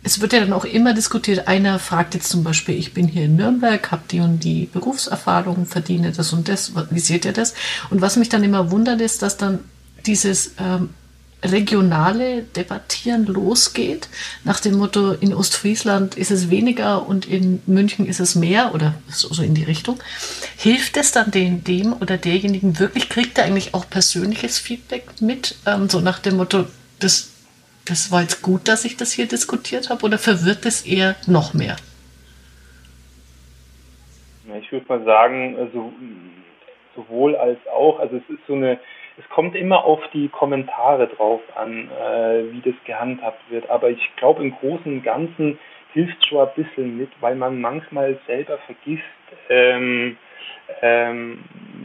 [0.04, 1.48] es wird ja dann auch immer diskutiert.
[1.48, 5.66] Einer fragt jetzt zum Beispiel, ich bin hier in Nürnberg, habe die und die Berufserfahrung,
[5.66, 6.72] verdiene das und das.
[6.90, 7.54] Wie seht ihr das?
[7.90, 9.60] Und was mich dann immer wundert, ist, dass dann
[10.06, 10.90] dieses ähm,
[11.44, 14.10] regionale Debattieren losgeht,
[14.44, 18.96] nach dem Motto, in Ostfriesland ist es weniger und in München ist es mehr oder
[19.08, 20.00] so, in die Richtung.
[20.58, 25.56] Hilft es dann den, dem oder derjenigen wirklich, kriegt er eigentlich auch persönliches Feedback mit,
[25.66, 26.66] ähm, so nach dem Motto,
[27.00, 27.31] das
[27.86, 31.54] das war jetzt gut, dass ich das hier diskutiert habe, oder verwirrt es eher noch
[31.54, 31.76] mehr?
[34.60, 35.92] Ich würde mal sagen, also,
[36.96, 38.00] sowohl als auch.
[38.00, 38.80] Also es ist so eine,
[39.18, 43.70] es kommt immer auf die Kommentare drauf an, äh, wie das gehandhabt wird.
[43.70, 45.60] Aber ich glaube, im Großen und Ganzen
[45.94, 49.04] hilft schon ein bisschen mit, weil man manchmal selber vergisst,
[49.50, 50.18] ähm,
[50.82, 51.40] ähm,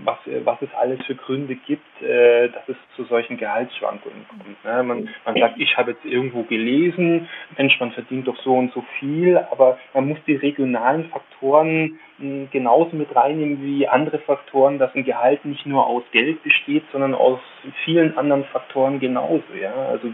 [0.04, 4.64] was, was es alles für Gründe gibt, äh, dass es zu solchen Gehaltsschwankungen kommt.
[4.64, 4.82] Ne?
[4.82, 8.84] Man, man sagt, ich habe jetzt irgendwo gelesen, Mensch, man verdient doch so und so
[8.98, 14.78] viel, aber man muss die regionalen Faktoren mh, hm, genauso mit reinnehmen wie andere Faktoren,
[14.78, 17.40] dass ein Gehalt nicht nur aus Geld besteht, sondern aus
[17.84, 19.42] vielen anderen Faktoren genauso.
[19.60, 19.74] Ja?
[19.74, 20.08] Also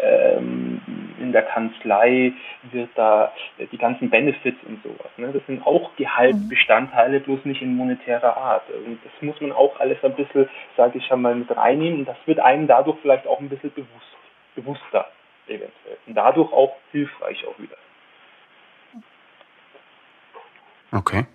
[0.00, 0.80] ähm,
[1.20, 2.32] in der Kanzlei
[2.70, 3.32] wird da
[3.70, 5.10] die ganzen Benefits und sowas.
[5.16, 5.30] Ne?
[5.32, 8.62] Das sind auch Gehaltsbestandteile, bloß nicht in monetärer Art.
[8.70, 12.00] Und das muss man auch alles ein bisschen, sage ich schon mal, mit reinnehmen.
[12.00, 14.16] Und das wird einem dadurch vielleicht auch ein bisschen bewusst,
[14.54, 15.06] bewusster
[15.46, 15.98] eventuell.
[16.06, 17.76] Und dadurch auch hilfreich auch wieder.
[20.90, 21.26] Okay.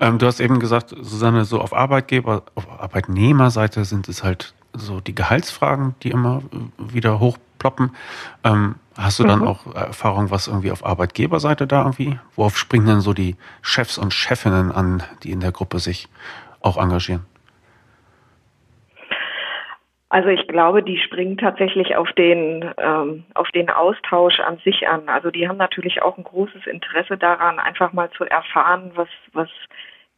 [0.00, 5.00] Ähm, du hast eben gesagt, Susanne, so auf Arbeitgeber, auf Arbeitnehmerseite sind es halt so
[5.00, 6.42] die Gehaltsfragen, die immer
[6.78, 7.20] wieder
[7.62, 7.94] hochploppen.
[8.44, 9.48] Ähm, hast du dann mhm.
[9.48, 12.18] auch Erfahrung, was irgendwie auf Arbeitgeberseite da irgendwie?
[12.36, 16.08] Worauf springen denn so die Chefs und Chefinnen an, die in der Gruppe sich
[16.60, 17.24] auch engagieren?
[20.08, 25.08] Also ich glaube, die springen tatsächlich auf den ähm, auf den Austausch an sich an.
[25.08, 29.48] Also die haben natürlich auch ein großes Interesse daran, einfach mal zu erfahren, was was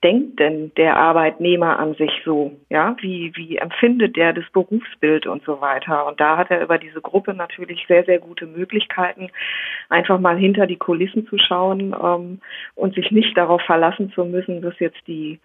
[0.05, 2.53] denkt denn der Arbeitnehmer an sich so?
[2.69, 6.07] Ja, wie, wie empfindet der das Berufsbild und so weiter?
[6.07, 9.31] Und da hat er über diese Gruppe natürlich sehr, sehr gute Möglichkeiten,
[9.89, 12.41] einfach mal hinter die Kulissen zu schauen ähm,
[12.75, 15.41] und sich nicht darauf verlassen zu müssen, dass jetzt die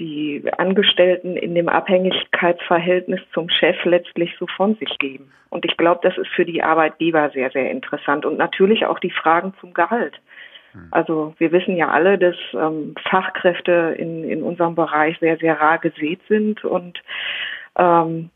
[0.00, 5.30] die Angestellten in dem Abhängigkeitsverhältnis zum Chef letztlich so von sich geben.
[5.50, 8.26] Und ich glaube, das ist für die Arbeitgeber sehr, sehr interessant.
[8.26, 10.20] Und natürlich auch die Fragen zum Gehalt.
[10.74, 10.88] Hm.
[10.90, 15.78] Also wir wissen ja alle, dass ähm, Fachkräfte in, in unserem Bereich sehr, sehr rar
[15.78, 17.02] gesät sind und
[17.76, 18.30] ähm,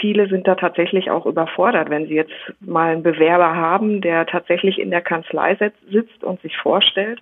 [0.00, 4.78] viele sind da tatsächlich auch überfordert, wenn sie jetzt mal einen Bewerber haben, der tatsächlich
[4.78, 5.56] in der Kanzlei
[5.90, 7.20] sitzt und sich vorstellt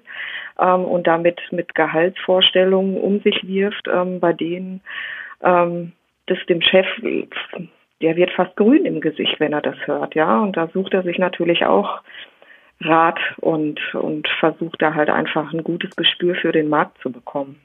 [0.58, 4.82] ähm, und damit mit Gehaltsvorstellungen um sich wirft, ähm, bei denen
[5.42, 5.92] ähm,
[6.26, 6.86] das dem Chef,
[8.00, 10.40] der wird fast grün im Gesicht, wenn er das hört, ja.
[10.40, 12.02] Und da sucht er sich natürlich auch
[12.82, 17.60] Rat und, und versucht da halt einfach ein gutes Gespür für den Markt zu bekommen.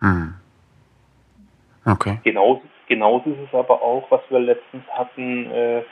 [0.00, 0.34] Hm.
[1.84, 2.18] Okay.
[2.24, 5.84] Genauso, genauso ist es aber auch, was wir letztens hatten, äh, äh,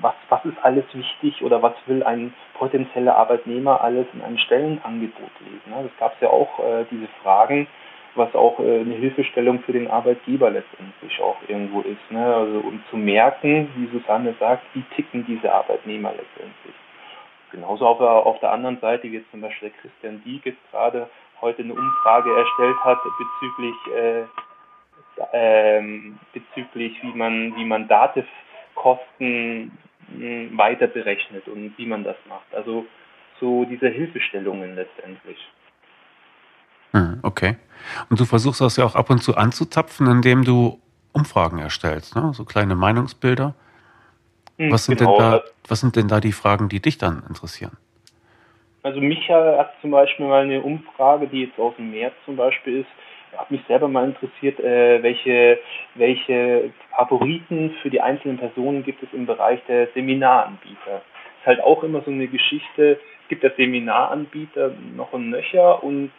[0.00, 5.30] was, was ist alles wichtig oder was will ein potenzieller Arbeitnehmer alles in einem Stellenangebot
[5.40, 5.70] lesen.
[5.70, 5.82] Ne?
[5.82, 7.66] Das gab es ja auch äh, diese Fragen,
[8.14, 12.10] was auch äh, eine Hilfestellung für den Arbeitgeber letztendlich auch irgendwo ist.
[12.10, 12.24] Ne?
[12.24, 16.74] Also um zu merken, wie Susanne sagt, wie ticken diese Arbeitnehmer letztendlich.
[17.52, 21.08] Genauso auf, auf der anderen Seite, wie jetzt zum Beispiel der Christian Diek jetzt gerade
[21.40, 24.24] heute eine Umfrage erstellt hat bezüglich äh,
[25.32, 32.54] ähm, bezüglich wie man wie man Datenkosten hm, weiter berechnet und wie man das macht.
[32.54, 32.86] Also
[33.40, 35.38] so diese Hilfestellungen letztendlich.
[36.92, 37.56] Hm, okay.
[38.10, 40.80] Und du versuchst das ja auch ab und zu anzuzapfen, indem du
[41.12, 42.32] Umfragen erstellst, ne?
[42.34, 43.54] so kleine Meinungsbilder.
[44.60, 45.16] Hm, was sind, genau.
[45.16, 47.78] denn da, was sind denn da die Fragen, die dich dann interessieren?
[48.82, 52.80] Also Micha hat zum Beispiel mal eine Umfrage, die jetzt aus dem März zum Beispiel
[52.80, 55.58] ist, hat mich selber mal interessiert, äh, welche,
[55.94, 61.02] welche Favoriten für die einzelnen Personen gibt es im Bereich der Seminaranbieter.
[61.40, 66.10] Ist halt auch immer so eine Geschichte, es gibt ja Seminaranbieter noch und nöcher und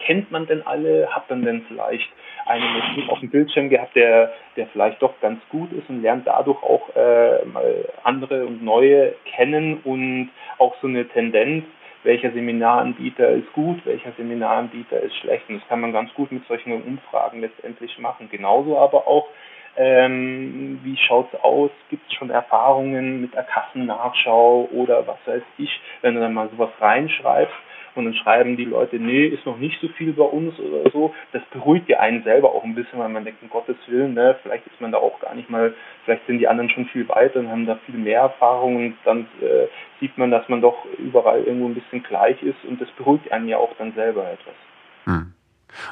[0.00, 1.08] kennt man denn alle?
[1.10, 2.08] Hat man denn vielleicht
[2.46, 6.62] einen auf dem Bildschirm gehabt, der, der vielleicht doch ganz gut ist und lernt dadurch
[6.62, 11.64] auch äh, mal andere und neue kennen und auch so eine Tendenz,
[12.04, 15.48] welcher Seminaranbieter ist gut, welcher Seminaranbieter ist schlecht.
[15.48, 18.28] Und das kann man ganz gut mit solchen Umfragen letztendlich machen.
[18.30, 19.28] Genauso aber auch,
[19.76, 21.70] ähm, wie schaut's aus?
[21.90, 26.48] Gibt es schon Erfahrungen mit der Kassennachschau oder was weiß ich, wenn du dann mal
[26.48, 27.54] sowas reinschreibst,
[27.98, 31.14] und dann schreiben die Leute, nee, ist noch nicht so viel bei uns oder so.
[31.32, 34.36] Das beruhigt ja einen selber auch ein bisschen, weil man denkt, um Gottes Willen, ne,
[34.42, 37.40] vielleicht ist man da auch gar nicht mal, vielleicht sind die anderen schon viel weiter
[37.40, 39.66] und haben da viel mehr Erfahrung und dann äh,
[40.00, 43.48] sieht man, dass man doch überall irgendwo ein bisschen gleich ist und das beruhigt einen
[43.48, 44.54] ja auch dann selber etwas.
[45.04, 45.32] Hm.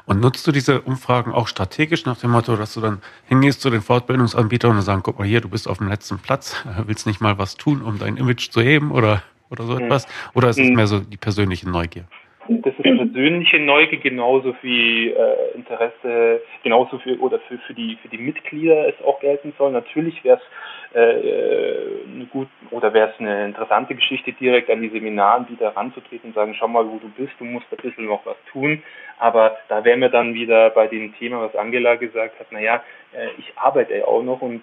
[0.07, 3.71] Und nutzt du diese Umfragen auch strategisch nach dem Motto, dass du dann hingehst zu
[3.71, 7.21] den Fortbildungsanbietern und sagst, guck mal hier, du bist auf dem letzten Platz, willst nicht
[7.21, 9.85] mal was tun, um dein Image zu heben oder oder so hm.
[9.85, 10.07] etwas?
[10.35, 10.75] Oder ist es hm.
[10.75, 12.05] mehr so die persönliche Neugier?
[12.49, 18.09] Das ist persönliche Neugier genauso wie äh, Interesse, genauso für oder für, für die für
[18.09, 19.73] die Mitglieder es auch gelten soll.
[19.73, 24.91] Natürlich wäre es äh, eine gut oder wäre es eine interessante Geschichte, direkt an die
[24.91, 28.37] Seminaranbieter ranzutreten und sagen, schau mal, wo du bist, du musst ein bisschen noch was
[28.53, 28.83] tun.
[29.19, 32.83] Aber da wären wir dann wieder bei dem Thema, was Angela gesagt hat, naja,
[33.13, 34.63] äh, ich arbeite ja auch noch und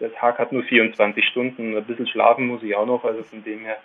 [0.00, 3.44] der Tag hat nur 24 Stunden, ein bisschen schlafen muss ich auch noch, also von
[3.44, 3.78] dem her,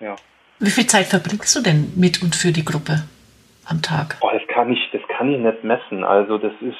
[0.00, 0.16] ja.
[0.60, 3.04] Wie viel Zeit verbringst du denn mit und für die Gruppe
[3.64, 4.16] am Tag?
[4.20, 6.02] Oh, das kann ich, das kann ich nicht messen.
[6.02, 6.76] Also das ist,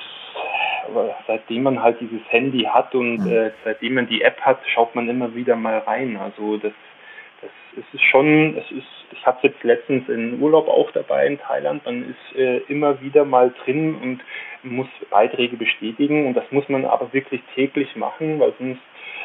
[1.27, 3.31] seitdem man halt dieses Handy hat und mhm.
[3.31, 6.17] äh, seitdem man die App hat, schaut man immer wieder mal rein.
[6.17, 6.88] Also das, das,
[7.79, 11.85] es ist schon, es ist, ich hatte jetzt letztens in Urlaub auch dabei in Thailand,
[11.85, 14.21] man ist äh, immer wieder mal drin und
[14.63, 18.81] muss Beiträge bestätigen und das muss man aber wirklich täglich machen, weil sonst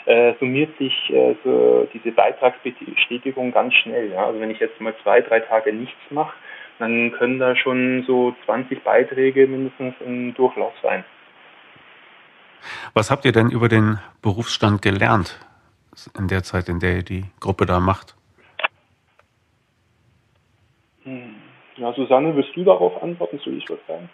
[0.06, 4.12] äh, summiert sich äh, so diese Beitragsbestätigung ganz schnell.
[4.12, 4.28] Ja?
[4.28, 6.34] Also wenn ich jetzt mal zwei, drei Tage nichts mache,
[6.80, 11.04] dann können da schon so 20 Beiträge mindestens im Durchlauf sein.
[12.94, 15.40] Was habt ihr denn über den Berufsstand gelernt
[16.18, 18.16] in der Zeit, in der ihr die Gruppe da macht?
[21.78, 23.40] Ja, Susanne, willst du darauf antworten?
[23.44, 24.10] Soll ich was sagen?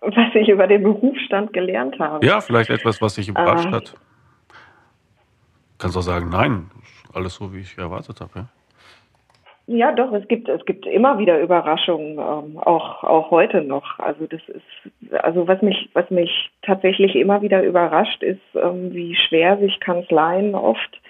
[0.00, 2.26] Was ich über den Berufsstand gelernt habe.
[2.26, 3.94] Ja, vielleicht etwas, was dich überrascht ähm, hat.
[5.78, 6.70] Kannst auch sagen, nein,
[7.14, 8.30] alles so, wie ich erwartet habe.
[8.34, 8.46] Ja?
[9.68, 13.98] Ja, doch, es gibt, es gibt immer wieder Überraschungen, ähm, auch, auch heute noch.
[13.98, 19.16] Also das ist, also was mich, was mich tatsächlich immer wieder überrascht, ist, ähm, wie
[19.16, 21.00] schwer sich Kanzleien oft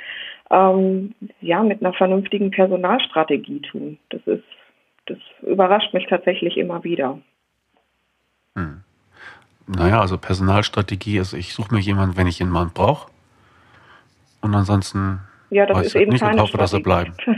[0.50, 3.98] ähm, ja mit einer vernünftigen Personalstrategie tun.
[4.08, 4.44] Das ist,
[5.06, 7.18] das überrascht mich tatsächlich immer wieder.
[8.54, 8.82] Hm.
[9.66, 13.10] Naja, also Personalstrategie ist, ich suche mir jemanden, wenn ich jemanden brauche.
[14.40, 17.20] Und ansonsten ja, das weiß ist ich eben nicht und hoffe, dass er bleibt.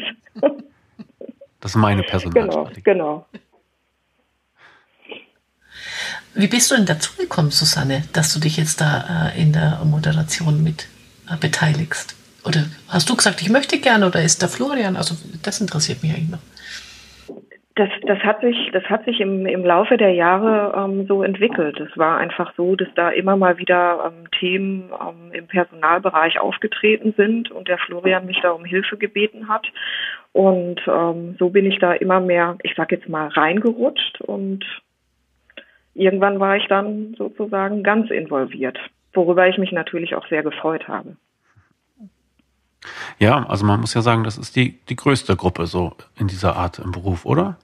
[1.61, 2.83] Das ist meine Personalstrategie.
[2.83, 3.41] Genau, genau.
[6.35, 9.85] Wie bist du denn dazu gekommen, Susanne, dass du dich jetzt da äh, in der
[9.85, 10.87] Moderation mit
[11.29, 12.15] äh, beteiligst?
[12.45, 14.97] Oder hast du gesagt, ich möchte gerne oder ist der Florian?
[14.97, 16.39] Also das interessiert mich eigentlich noch.
[17.79, 21.79] Das, das hat sich, das hat sich im, im Laufe der Jahre ähm, so entwickelt.
[21.79, 27.14] Es war einfach so, dass da immer mal wieder ähm, Themen ähm, im Personalbereich aufgetreten
[27.17, 29.69] sind und der Florian mich da um Hilfe gebeten hat.
[30.33, 34.64] Und ähm, so bin ich da immer mehr, ich sag jetzt mal, reingerutscht und
[35.95, 38.77] irgendwann war ich dann sozusagen ganz involviert,
[39.12, 41.17] worüber ich mich natürlich auch sehr gefreut habe.
[43.21, 46.57] Ja, also man muss ja sagen, das ist die, die größte Gruppe so in dieser
[46.57, 47.57] Art im Beruf, oder?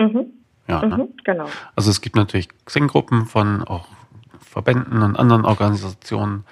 [0.00, 0.32] Mhm.
[0.66, 0.96] Ja, ne?
[0.96, 1.46] mhm, genau.
[1.76, 3.88] Also es gibt natürlich Xing-Gruppen von auch
[4.40, 6.44] Verbänden und anderen Organisationen,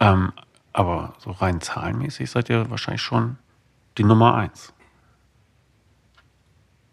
[0.00, 0.32] ähm,
[0.72, 3.36] aber so rein zahlenmäßig seid ihr wahrscheinlich schon
[3.98, 4.74] die Nummer eins.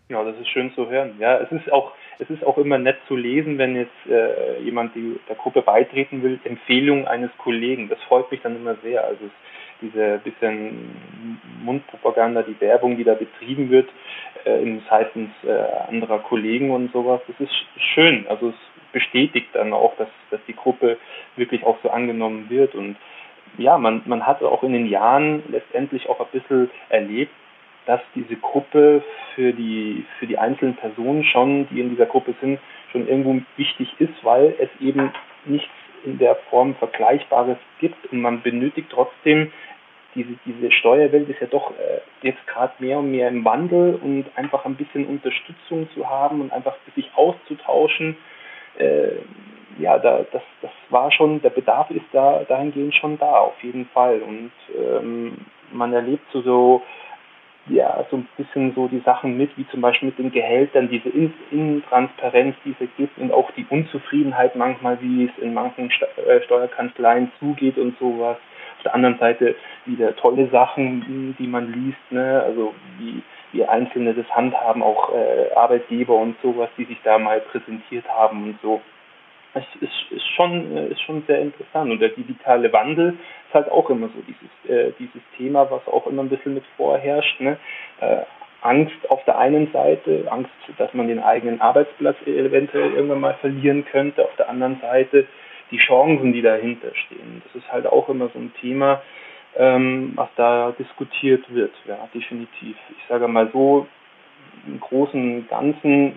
[0.09, 1.13] Ja, das ist schön zu hören.
[1.19, 4.95] Ja, es ist auch, es ist auch immer nett zu lesen, wenn jetzt äh, jemand
[4.95, 7.89] die, der Gruppe beitreten will, Empfehlung eines Kollegen.
[7.89, 9.03] Das freut mich dann immer sehr.
[9.03, 9.31] Also es,
[9.81, 10.95] diese bisschen
[11.63, 13.89] Mundpropaganda, die Werbung, die da betrieben wird,
[14.45, 17.53] in seitens äh, anderer Kollegen und sowas, das ist
[17.93, 18.25] schön.
[18.27, 18.55] Also es
[18.91, 20.97] bestätigt dann auch, dass, dass die Gruppe
[21.35, 22.75] wirklich auch so angenommen wird.
[22.75, 22.97] Und
[23.57, 27.31] ja, man, man hat auch in den Jahren letztendlich auch ein bisschen erlebt,
[27.85, 32.59] dass diese Gruppe für die, für die einzelnen Personen schon, die in dieser Gruppe sind,
[32.91, 35.11] schon irgendwo wichtig ist, weil es eben
[35.45, 35.69] nichts
[36.05, 38.11] in der Form Vergleichbares gibt.
[38.11, 39.51] Und man benötigt trotzdem
[40.15, 44.25] diese, diese Steuerwelt ist ja doch äh, jetzt gerade mehr und mehr im Wandel und
[44.35, 48.17] einfach ein bisschen Unterstützung zu haben und einfach sich auszutauschen,
[48.77, 49.11] äh,
[49.77, 53.85] ja, da, das, das war schon, der Bedarf ist da dahingehend schon da, auf jeden
[53.87, 54.21] Fall.
[54.21, 55.37] Und ähm,
[55.71, 56.83] man erlebt so, so
[57.67, 61.09] ja, so ein bisschen so die Sachen mit, wie zum Beispiel mit den Gehältern, diese
[61.51, 65.91] Intransparenz, die es gibt und auch die Unzufriedenheit manchmal, wie es in manchen
[66.25, 68.37] äh, Steuerkanzleien zugeht und sowas.
[68.79, 72.41] Auf der anderen Seite wieder tolle Sachen, die man liest, ne?
[72.45, 77.41] also wie, wie Einzelne das handhaben, auch äh, Arbeitgeber und sowas, die sich da mal
[77.41, 78.79] präsentiert haben und so.
[79.53, 81.91] Es ist, ist, schon, äh, ist schon sehr interessant.
[81.91, 86.07] Und der digitale Wandel ist halt auch immer so dieses, äh, dieses Thema, was auch
[86.07, 87.41] immer ein bisschen mit vorherrscht.
[87.41, 87.57] Ne?
[87.99, 88.21] Äh,
[88.61, 93.85] Angst auf der einen Seite, Angst, dass man den eigenen Arbeitsplatz eventuell irgendwann mal verlieren
[93.85, 94.23] könnte.
[94.23, 95.27] Auf der anderen Seite
[95.71, 97.41] die Chancen, die dahinter stehen.
[97.45, 99.01] Das ist halt auch immer so ein Thema,
[99.55, 102.75] ähm, was da diskutiert wird, ja, definitiv.
[102.97, 103.87] Ich sage mal so,
[104.67, 106.13] im Großen und Ganzen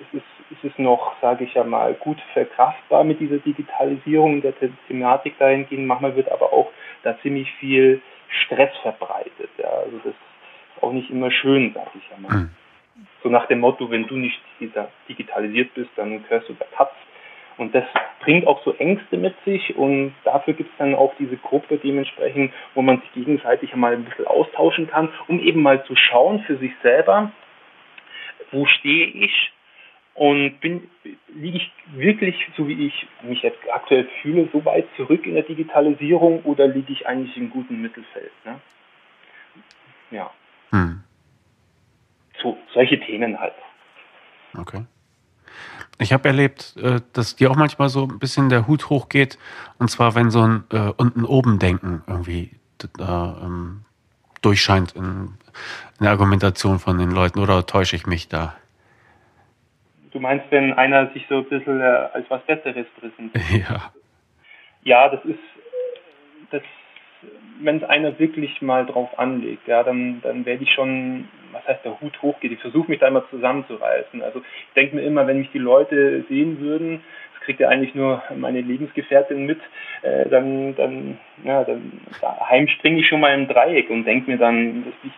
[0.00, 4.54] ist es, ist es noch, sage ich ja mal, gut verkraftbar mit dieser Digitalisierung der
[4.88, 5.86] Thematik dahingehend.
[5.86, 6.70] Manchmal wird aber auch
[7.02, 9.50] da ziemlich viel Stress verbreitet.
[9.58, 9.68] Ja.
[9.68, 12.42] Also das ist auch nicht immer schön, sage ich ja mal.
[12.42, 12.50] Mhm.
[13.22, 14.40] So nach dem Motto, wenn du nicht
[15.08, 16.92] digitalisiert bist, dann gehörst du der Katz
[17.58, 17.84] und das
[18.20, 22.52] bringt auch so Ängste mit sich und dafür gibt es dann auch diese Gruppe dementsprechend,
[22.74, 26.56] wo man sich gegenseitig mal ein bisschen austauschen kann, um eben mal zu schauen für
[26.56, 27.32] sich selber,
[28.50, 29.52] wo stehe ich
[30.14, 30.88] und bin
[31.28, 35.44] liege ich wirklich, so wie ich mich jetzt aktuell fühle, so weit zurück in der
[35.44, 38.32] Digitalisierung oder liege ich eigentlich im guten Mittelfeld?
[38.44, 38.60] Ne?
[40.10, 40.30] Ja.
[40.70, 41.02] Hm.
[42.42, 43.54] So, solche Themen halt.
[44.58, 44.84] Okay.
[46.02, 49.38] Ich habe erlebt, äh, dass dir auch manchmal so ein bisschen der Hut hochgeht.
[49.78, 52.50] Und zwar, wenn so ein äh, unten oben Denken irgendwie
[52.98, 53.84] da ähm,
[54.42, 57.38] durchscheint in, in, der Argumentation von den Leuten.
[57.38, 58.54] Oder täusche ich mich da?
[60.10, 63.44] Du meinst, wenn einer sich so ein bisschen äh, als was Besseres präsentiert?
[63.68, 63.92] Ja.
[64.84, 65.38] Ja, das ist
[66.50, 66.62] das,
[67.60, 71.84] wenn es einer wirklich mal drauf anlegt, ja, dann, dann werde ich schon, was heißt
[71.84, 72.52] der Hut hochgeht.
[72.52, 74.22] Ich versuche mich da immer zusammenzureißen.
[74.22, 77.02] Also ich denke mir immer, wenn mich die Leute sehen würden,
[77.34, 79.60] das kriegt ja eigentlich nur meine Lebensgefährtin mit,
[80.02, 82.00] äh, dann, dann, ja, dann
[82.48, 85.12] heimspringe ich schon mal im Dreieck und denke mir dann, ich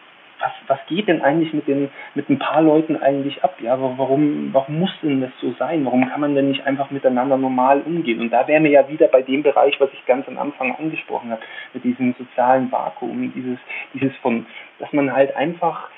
[0.44, 3.56] was, was geht denn eigentlich mit den, mit ein paar Leuten eigentlich ab?
[3.60, 5.84] Ja, warum, warum muss denn das so sein?
[5.84, 8.20] Warum kann man denn nicht einfach miteinander normal umgehen?
[8.20, 11.30] Und da wären wir ja wieder bei dem Bereich, was ich ganz am Anfang angesprochen
[11.30, 11.42] habe,
[11.72, 13.58] mit diesem sozialen Vakuum, dieses,
[13.94, 14.46] dieses von,
[14.78, 15.88] dass man halt einfach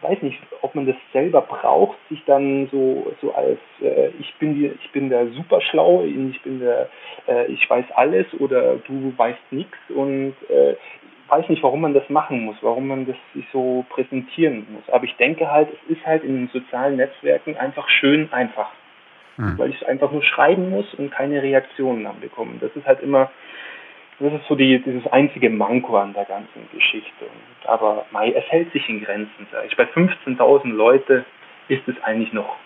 [0.00, 4.54] weiß nicht, ob man das selber braucht, sich dann so so als äh, ich bin
[4.54, 6.88] die, ich bin der Superschlaue, ich bin der
[7.26, 10.74] äh, ich weiß alles oder du weißt nichts und äh,
[11.28, 14.88] weiß nicht, warum man das machen muss, warum man das sich so präsentieren muss.
[14.90, 18.70] Aber ich denke halt, es ist halt in den sozialen Netzwerken einfach schön einfach.
[19.36, 19.58] Mhm.
[19.58, 22.54] Weil ich es einfach nur schreiben muss und keine Reaktionen dann bekomme.
[22.60, 23.30] Das ist halt immer,
[24.20, 27.24] das ist so die, dieses einzige Manko an der ganzen Geschichte.
[27.24, 29.46] Und, aber mei, es hält sich in Grenzen.
[29.52, 29.76] Sag ich.
[29.76, 31.24] Bei 15.000 Leute
[31.68, 32.56] ist es eigentlich noch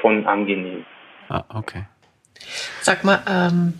[0.00, 0.86] schon angenehm.
[1.28, 1.84] Ah, okay.
[2.80, 3.74] Sag mal, ähm,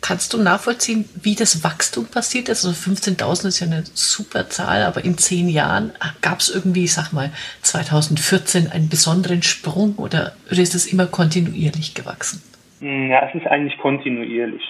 [0.00, 2.64] kannst du nachvollziehen, wie das Wachstum passiert ist?
[2.64, 6.94] Also 15.000 ist ja eine super Zahl, aber in zehn Jahren gab es irgendwie, ich
[6.94, 7.30] sag mal,
[7.62, 12.42] 2014 einen besonderen Sprung oder ist es immer kontinuierlich gewachsen?
[12.80, 14.62] Ja, es ist eigentlich kontinuierlich.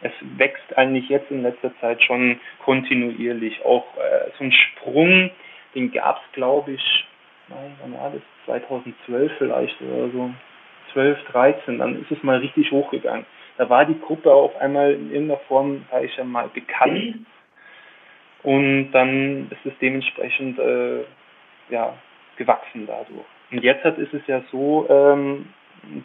[0.00, 3.64] Es wächst eigentlich jetzt in letzter Zeit schon kontinuierlich.
[3.64, 5.30] Auch äh, so ein Sprung,
[5.74, 7.04] den gab es, glaube ich,
[7.48, 8.22] nein, wann war das?
[8.46, 10.30] 2012 vielleicht oder so.
[10.92, 13.26] 12, 13, dann ist es mal richtig hochgegangen.
[13.58, 17.26] Da war die Gruppe auf einmal in irgendeiner Form, sage ich ja mal, bekannt.
[18.42, 21.00] Und dann ist es dementsprechend äh,
[21.68, 21.94] ja,
[22.36, 23.26] gewachsen dadurch.
[23.50, 25.48] Und jetzt hat, ist es ja so, ähm,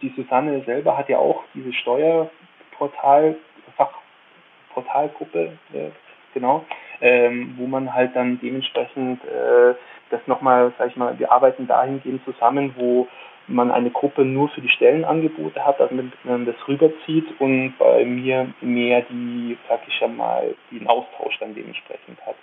[0.02, 3.36] die Susanne selber hat ja auch diese Steuerportal,
[3.78, 5.90] Fachportalgruppe, äh,
[6.34, 6.66] genau,
[7.02, 9.76] ähm, wo man halt dann dementsprechend äh,
[10.10, 13.08] das nochmal, sag ich mal, wir arbeiten dahingehend zusammen, wo
[13.48, 18.54] man eine Gruppe nur für die Stellenangebote hat, damit man das rüberzieht und bei mir
[18.62, 22.36] mehr die, sag ich mal, den Austausch dann dementsprechend hat.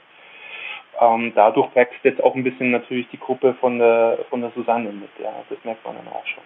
[1.00, 4.92] Ähm, dadurch wächst jetzt auch ein bisschen natürlich die Gruppe von der, von der Susanne
[4.92, 6.44] mit, ja, das merkt man dann auch schon.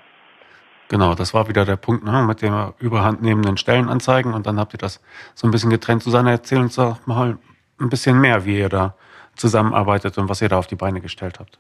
[0.95, 4.75] Genau, das war wieder der Punkt, ne, mit dem überhand nehmenden Stellenanzeigen und dann habt
[4.75, 5.03] ihr das
[5.35, 6.05] so ein bisschen getrennt.
[6.05, 7.37] Susanne, erzähl uns doch mal
[7.81, 8.95] ein bisschen mehr, wie ihr da
[9.35, 11.59] zusammenarbeitet und was ihr da auf die Beine gestellt habt.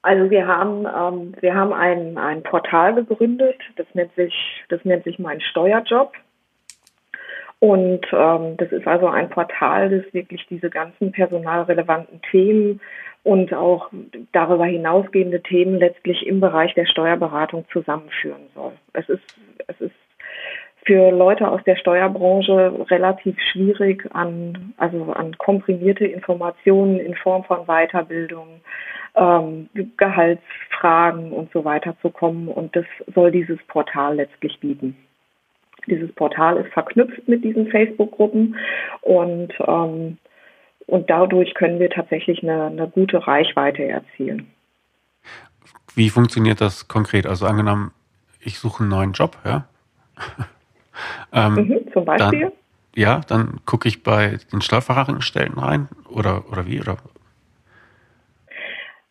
[0.00, 4.32] Also wir haben ähm, wir haben ein, ein Portal gegründet, das nennt sich
[4.70, 6.14] das nennt sich mein Steuerjob.
[7.64, 12.78] Und ähm, das ist also ein Portal, das wirklich diese ganzen personalrelevanten Themen
[13.22, 13.88] und auch
[14.32, 18.72] darüber hinausgehende Themen letztlich im Bereich der Steuerberatung zusammenführen soll.
[18.92, 19.22] Es ist
[19.66, 19.94] es ist
[20.84, 27.64] für Leute aus der Steuerbranche relativ schwierig an also an komprimierte Informationen in Form von
[27.64, 28.60] Weiterbildung
[29.14, 32.48] ähm, Gehaltsfragen und so weiter zu kommen.
[32.48, 34.98] Und das soll dieses Portal letztlich bieten.
[35.86, 38.56] Dieses Portal ist verknüpft mit diesen Facebook-Gruppen
[39.02, 40.18] und, ähm,
[40.86, 44.48] und dadurch können wir tatsächlich eine, eine gute Reichweite erzielen.
[45.94, 47.26] Wie funktioniert das konkret?
[47.26, 47.92] Also angenommen,
[48.40, 49.66] ich suche einen neuen Job, ja?
[51.32, 52.40] ähm, mhm, zum Beispiel?
[52.40, 52.52] Dann,
[52.96, 56.80] ja, dann gucke ich bei den Steuerfachangestellten rein oder, oder wie?
[56.80, 56.96] Oder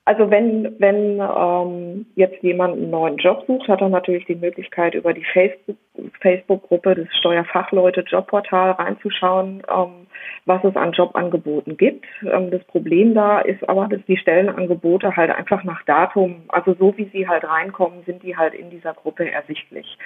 [0.06, 4.96] also wenn, wenn ähm, jetzt jemand einen neuen Job sucht, hat er natürlich die Möglichkeit,
[4.96, 5.78] über die Facebook,
[6.22, 10.08] Facebook-Gruppe des Steuerfachleute-Jobportal reinzuschauen, ähm,
[10.46, 12.06] was es an Jobangeboten gibt.
[12.24, 16.98] Ähm, das Problem da ist aber, dass die Stellenangebote halt einfach nach Datum, also so
[16.98, 19.98] wie sie halt reinkommen, sind die halt in dieser Gruppe ersichtlich.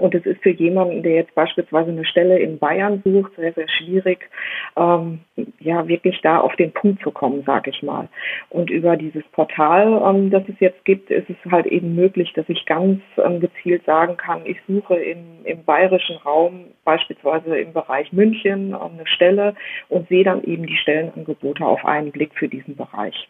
[0.00, 3.68] Und es ist für jemanden, der jetzt beispielsweise eine Stelle in Bayern sucht, sehr, sehr
[3.68, 4.28] schwierig,
[4.76, 5.20] ähm,
[5.60, 8.08] ja, wirklich da auf den Punkt zu kommen, sage ich mal.
[8.50, 12.48] Und über dieses Portal, ähm, das es jetzt gibt, ist es halt eben möglich, dass
[12.48, 14.96] ich ganz ähm, gezielt sagen kann, ich suche
[15.44, 19.54] im, bayerischen Raum, beispielsweise im Bereich München, ähm, eine Stelle
[19.88, 23.28] und sehe dann eben die Stellenangebote auf einen Blick für diesen Bereich.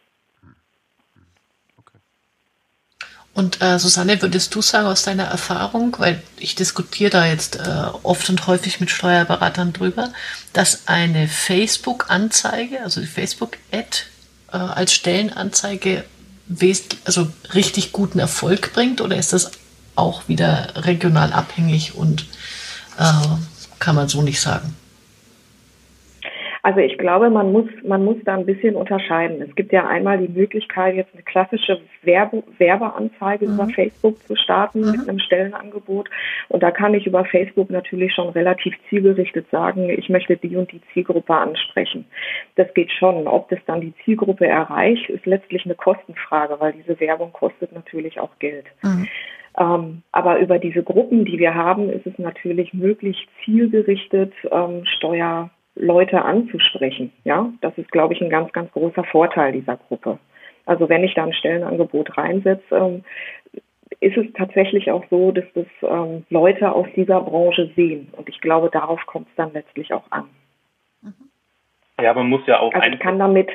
[3.37, 7.99] Und äh, Susanne, würdest du sagen aus deiner Erfahrung, weil ich diskutiere da jetzt äh,
[8.03, 10.11] oft und häufig mit Steuerberatern drüber,
[10.55, 14.05] dass eine Facebook-Anzeige, also die Facebook-Ad
[14.53, 16.05] äh, als Stellenanzeige
[17.05, 19.51] also richtig guten Erfolg bringt oder ist das
[19.97, 22.27] auch wieder regional abhängig und
[22.99, 23.13] äh,
[23.79, 24.75] kann man so nicht sagen?
[26.67, 29.41] Also ich glaube, man muss, man muss da ein bisschen unterscheiden.
[29.41, 33.55] Es gibt ja einmal die Möglichkeit, jetzt eine klassische Werbe, Werbeanzeige mhm.
[33.55, 34.91] über Facebook zu starten mhm.
[34.91, 36.11] mit einem Stellenangebot.
[36.49, 40.73] Und da kann ich über Facebook natürlich schon relativ zielgerichtet sagen, ich möchte die und
[40.73, 42.05] die Zielgruppe ansprechen.
[42.57, 43.29] Das geht schon.
[43.29, 48.19] Ob das dann die Zielgruppe erreicht, ist letztlich eine Kostenfrage, weil diese Werbung kostet natürlich
[48.19, 48.67] auch Geld.
[48.83, 49.07] Mhm.
[49.57, 54.85] Ähm, aber über diese Gruppen, die wir haben, ist es natürlich möglich, zielgerichtet ähm,
[55.77, 57.13] Steuerleute anzusprechen.
[57.25, 60.19] Ja, das ist, glaube ich, ein ganz, ganz großer Vorteil dieser Gruppe.
[60.65, 63.05] Also wenn ich da ein Stellenangebot reinsetze, ähm,
[64.01, 68.09] ist es tatsächlich auch so, dass das ähm, Leute aus dieser Branche sehen.
[68.13, 70.25] Und ich glaube, darauf kommt es dann letztlich auch an.
[72.01, 72.75] Ja, man muss ja auch.
[72.75, 73.51] Also ich kann damit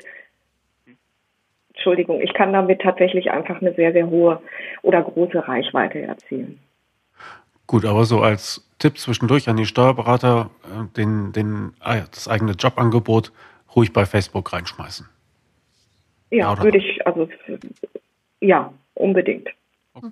[1.74, 4.41] Entschuldigung, ich kann damit tatsächlich einfach eine sehr, sehr hohe
[4.82, 6.59] oder große Reichweite erzielen.
[7.72, 12.51] Gut, aber so als Tipp zwischendurch an die Steuerberater, äh, den, den, ah das eigene
[12.51, 13.32] Jobangebot
[13.74, 15.07] ruhig bei Facebook reinschmeißen.
[16.32, 17.30] Ja, ja würde ich, also
[18.41, 19.47] ja, unbedingt.
[19.93, 20.11] Okay.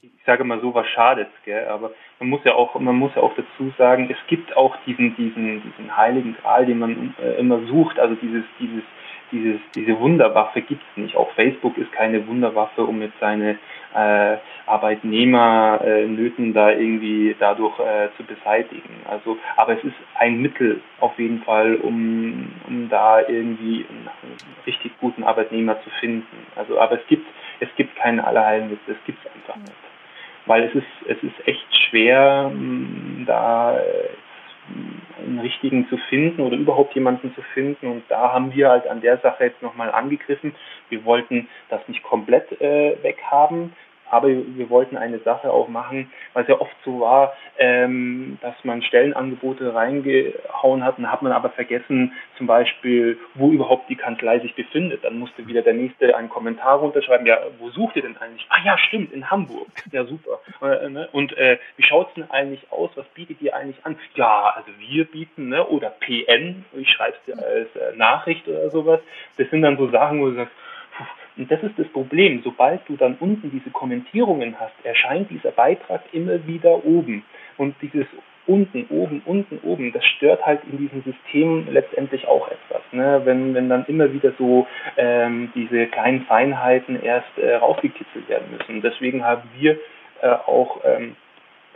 [0.00, 1.66] Ich sage mal so, was schadet gell?
[1.66, 1.90] aber
[2.20, 5.64] man muss ja auch, man muss ja auch dazu sagen, es gibt auch diesen, diesen,
[5.64, 8.84] diesen heiligen Gral, den man äh, immer sucht, also dieses, dieses
[9.32, 11.16] dieses, diese Wunderwaffe gibt es nicht.
[11.16, 13.58] Auch Facebook ist keine Wunderwaffe, um jetzt seine
[13.94, 19.02] äh, Arbeitnehmernöten da irgendwie dadurch äh, zu beseitigen.
[19.08, 24.36] Also, aber es ist ein Mittel auf jeden Fall, um, um da irgendwie einen, einen
[24.66, 26.46] richtig guten Arbeitnehmer zu finden.
[26.56, 27.26] Also, aber es gibt
[27.60, 29.72] es gibt keinen Allerheilmittel, es gibt es einfach nicht,
[30.46, 32.50] weil es ist es ist echt schwer,
[33.26, 33.78] da
[35.20, 37.86] einen richtigen zu finden oder überhaupt jemanden zu finden.
[37.86, 40.54] Und da haben wir halt an der Sache jetzt nochmal angegriffen.
[40.88, 43.72] Wir wollten das nicht komplett äh, weghaben,
[44.10, 48.54] aber wir wollten eine Sache auch machen, weil es ja oft so war, ähm, dass
[48.64, 54.40] man Stellenangebote reingehauen hat und hat man aber vergessen, zum Beispiel, wo überhaupt die Kanzlei
[54.40, 55.04] sich befindet.
[55.04, 58.46] Dann musste wieder der Nächste einen Kommentar runterschreiben, ja, wo sucht ihr denn eigentlich?
[58.48, 59.68] Ah ja, stimmt, in Hamburg.
[59.92, 60.40] Ja, super.
[60.62, 61.08] Äh, ne?
[61.12, 62.90] Und äh, wie schaut's denn eigentlich aus?
[62.94, 63.96] Was bietet ihr eigentlich an?
[64.14, 65.66] Ja, also wir bieten, ne?
[65.66, 69.00] oder PN, ich schreibe es dir als äh, Nachricht oder sowas.
[69.36, 70.54] Das sind dann so Sachen, wo du sagst,
[71.36, 72.42] und das ist das Problem.
[72.44, 77.24] Sobald du dann unten diese Kommentierungen hast, erscheint dieser Beitrag immer wieder oben.
[77.56, 78.06] Und dieses
[78.46, 82.82] unten, oben, unten, oben, das stört halt in diesem System letztendlich auch etwas.
[82.92, 83.20] Ne?
[83.24, 84.66] Wenn, wenn dann immer wieder so
[84.96, 88.82] ähm, diese kleinen Feinheiten erst äh, rausgekitzelt werden müssen.
[88.82, 89.78] Deswegen haben wir
[90.22, 91.16] äh, auch ähm,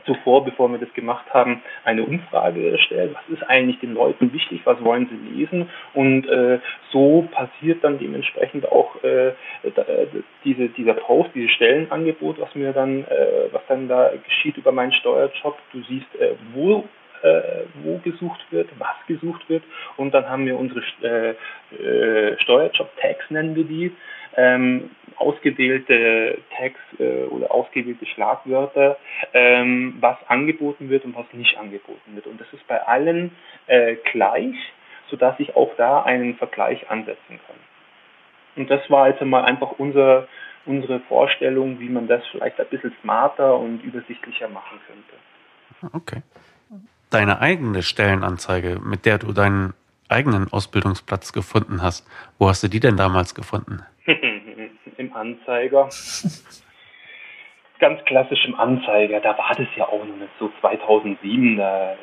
[0.07, 3.15] zuvor, bevor wir das gemacht haben, eine Umfrage erstellt.
[3.15, 4.63] Was ist eigentlich den Leuten wichtig?
[4.65, 5.69] Was wollen sie lesen?
[5.95, 6.59] Und äh,
[6.91, 9.33] so passiert dann dementsprechend auch äh,
[10.45, 14.93] diese, dieser Post, dieses Stellenangebot, was mir dann, äh, was dann da geschieht über meinen
[14.93, 15.57] Steuerjob.
[15.73, 16.85] Du siehst, äh, wo
[17.25, 19.65] äh, wo gesucht wird, was gesucht wird.
[19.97, 21.31] Und dann haben wir unsere äh,
[21.75, 23.93] äh, Steuerjob-Tags, nennen wir die,
[24.37, 28.97] ähm, ausgewählte Tags äh, oder ausgewählte Schlagwörter,
[29.33, 32.27] ähm, was angeboten wird und was nicht angeboten wird.
[32.27, 33.33] Und das ist bei allen
[33.67, 34.57] äh, gleich,
[35.09, 37.57] sodass ich auch da einen Vergleich ansetzen kann.
[38.57, 40.29] Und das war jetzt mal einfach unser,
[40.67, 45.95] unsere Vorstellung, wie man das vielleicht ein bisschen smarter und übersichtlicher machen könnte.
[45.97, 46.23] Okay.
[47.11, 49.75] Deine eigene Stellenanzeige, mit der du deinen
[50.09, 52.09] eigenen Ausbildungsplatz gefunden hast,
[52.39, 53.83] wo hast du die denn damals gefunden?
[54.97, 55.89] Im Anzeiger.
[57.81, 59.21] Ganz klassisch im Anzeiger.
[59.21, 61.57] Da war das ja auch noch nicht so 2007.
[61.57, 61.97] Da,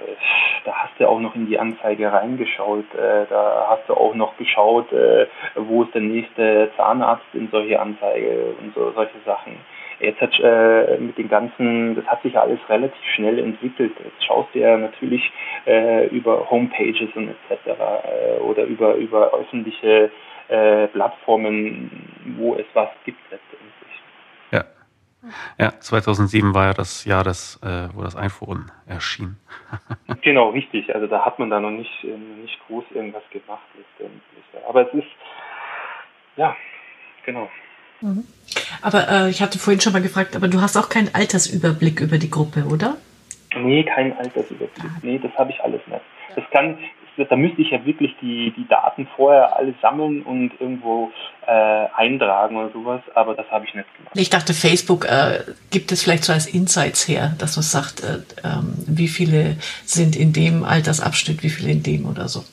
[0.66, 2.94] da hast du auch noch in die Anzeige reingeschaut.
[2.94, 7.80] Äh, da hast du auch noch geschaut, äh, wo ist der nächste Zahnarzt in solche
[7.80, 9.58] Anzeige und so solche Sachen.
[10.02, 13.94] Jetzt hat äh, mit den ganzen, das hat sich ja alles relativ schnell entwickelt.
[14.04, 15.32] Jetzt schaust du ja natürlich
[15.68, 17.68] äh, über Homepages und etc.
[17.68, 20.12] Äh, oder über über öffentliche
[20.52, 21.90] äh, Plattformen,
[22.38, 23.72] wo es was gibt letztendlich.
[24.52, 24.66] Ja.
[25.58, 29.38] Ja, 2007 war ja das Jahr, das, äh, wo das iPhone erschien.
[30.22, 30.94] genau, richtig.
[30.94, 34.22] Also da hat man da noch nicht, äh, nicht groß irgendwas gemacht letztendlich.
[34.68, 35.08] Aber es ist,
[36.36, 36.56] ja,
[37.26, 37.50] genau.
[38.02, 38.26] Mhm.
[38.82, 42.18] Aber äh, ich hatte vorhin schon mal gefragt, aber du hast auch keinen Altersüberblick über
[42.18, 42.98] die Gruppe, oder?
[43.56, 44.92] Nee, kein Altersüberblick.
[45.04, 46.02] Nee, das habe ich alles nicht.
[46.36, 46.78] Das kann,
[47.18, 51.12] da müsste ich ja wirklich die, die Daten vorher alle sammeln und irgendwo
[51.46, 51.52] äh,
[51.96, 54.16] eintragen oder sowas, aber das habe ich nicht gemacht.
[54.16, 55.40] Ich dachte, Facebook äh,
[55.72, 60.16] gibt es vielleicht so als Insights her, dass man sagt, äh, ähm, wie viele sind
[60.16, 62.44] in dem Altersabschnitt, wie viele in dem oder so.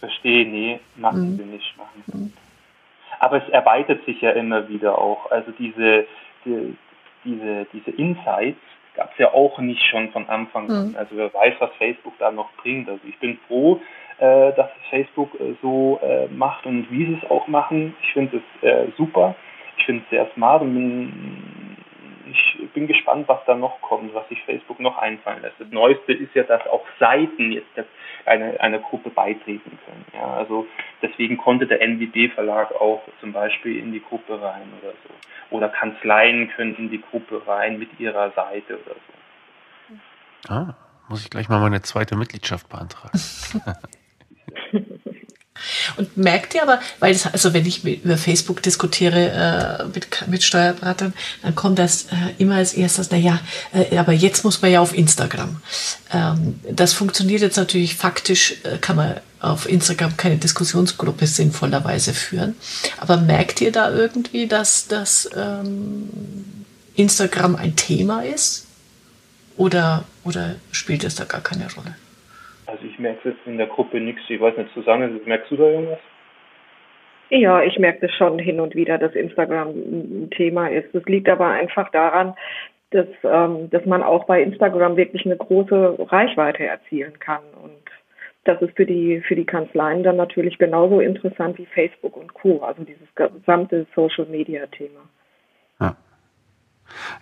[0.00, 1.36] Verstehe, nee, machen mhm.
[1.36, 1.76] sie nicht.
[1.76, 2.04] Machen.
[2.06, 2.32] Mhm.
[3.20, 5.30] Aber es erweitert sich ja immer wieder auch.
[5.30, 6.06] Also diese,
[6.44, 6.76] die,
[7.24, 8.60] diese, diese Insights,
[8.98, 10.88] gab es ja auch nicht schon von Anfang an.
[10.88, 10.96] Mhm.
[10.96, 12.88] Also wer weiß, was Facebook da noch bringt.
[12.88, 13.80] Also ich bin froh,
[14.18, 17.94] äh, dass Facebook äh, so äh, macht und wie sie es auch machen.
[18.02, 19.36] Ich finde es äh, super.
[19.76, 21.12] Ich finde es sehr smart und bin,
[22.30, 25.58] ich bin gespannt, was da noch kommt, was sich Facebook noch einfallen lässt.
[25.58, 27.68] Das Neueste ist ja, dass auch Seiten jetzt
[28.24, 30.04] einer eine Gruppe beitreten können.
[30.12, 30.66] Ja, also
[31.02, 35.56] deswegen konnte der NWD Verlag auch zum Beispiel in die Gruppe rein oder so.
[35.56, 40.52] Oder Kanzleien können in die Gruppe rein mit ihrer Seite oder so.
[40.52, 40.74] Ah,
[41.08, 43.18] muss ich gleich mal meine zweite Mitgliedschaft beantragen.
[45.96, 50.42] Und merkt ihr aber, weil das, also wenn ich über Facebook diskutiere äh, mit, mit
[50.42, 53.40] Steuerberatern, dann kommt das äh, immer als erstes, naja,
[53.72, 55.60] äh, aber jetzt muss man ja auf Instagram.
[56.12, 62.56] Ähm, das funktioniert jetzt natürlich faktisch, äh, kann man auf Instagram keine Diskussionsgruppe sinnvollerweise führen.
[62.96, 66.08] Aber merkt ihr da irgendwie, dass das ähm,
[66.96, 68.66] Instagram ein Thema ist?
[69.56, 71.94] Oder, oder spielt es da gar keine Rolle?
[72.98, 74.22] Ich merke jetzt in der Gruppe nichts.
[74.28, 76.00] Ich weiß nicht, Susanne, merkst du da irgendwas?
[77.30, 80.92] Ja, ich merke das schon hin und wieder, dass Instagram ein Thema ist.
[80.92, 82.34] Das liegt aber einfach daran,
[82.90, 87.42] dass, ähm, dass man auch bei Instagram wirklich eine große Reichweite erzielen kann.
[87.62, 87.84] Und
[88.42, 92.58] das ist für die, für die Kanzleien dann natürlich genauso interessant wie Facebook und Co.,
[92.64, 95.08] also dieses gesamte Social-Media-Thema.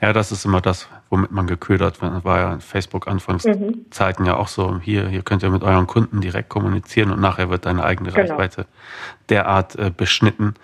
[0.00, 2.24] Ja, das ist immer das, womit man geködert wird.
[2.24, 4.26] War ja in Facebook Anfangszeiten mhm.
[4.26, 4.78] ja auch so.
[4.80, 8.32] Hier, hier könnt ihr mit euren Kunden direkt kommunizieren und nachher wird deine eigene genau.
[8.32, 8.66] Reichweite
[9.28, 10.54] derart äh, beschnitten,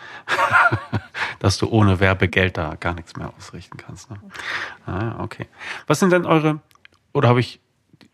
[1.40, 4.10] dass du ohne Werbegeld da gar nichts mehr ausrichten kannst.
[4.10, 4.18] Ne?
[4.86, 5.46] Ah, okay.
[5.86, 6.60] Was sind denn eure,
[7.12, 7.60] oder habe ich,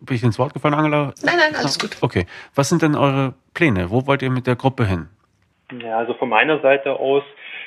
[0.00, 1.12] bin ich ins Wort gefallen, Angela?
[1.22, 1.96] Nein, nein, alles gut.
[2.00, 2.26] Okay.
[2.54, 3.90] Was sind denn eure Pläne?
[3.90, 5.08] Wo wollt ihr mit der Gruppe hin?
[5.82, 7.22] Ja, also von meiner Seite aus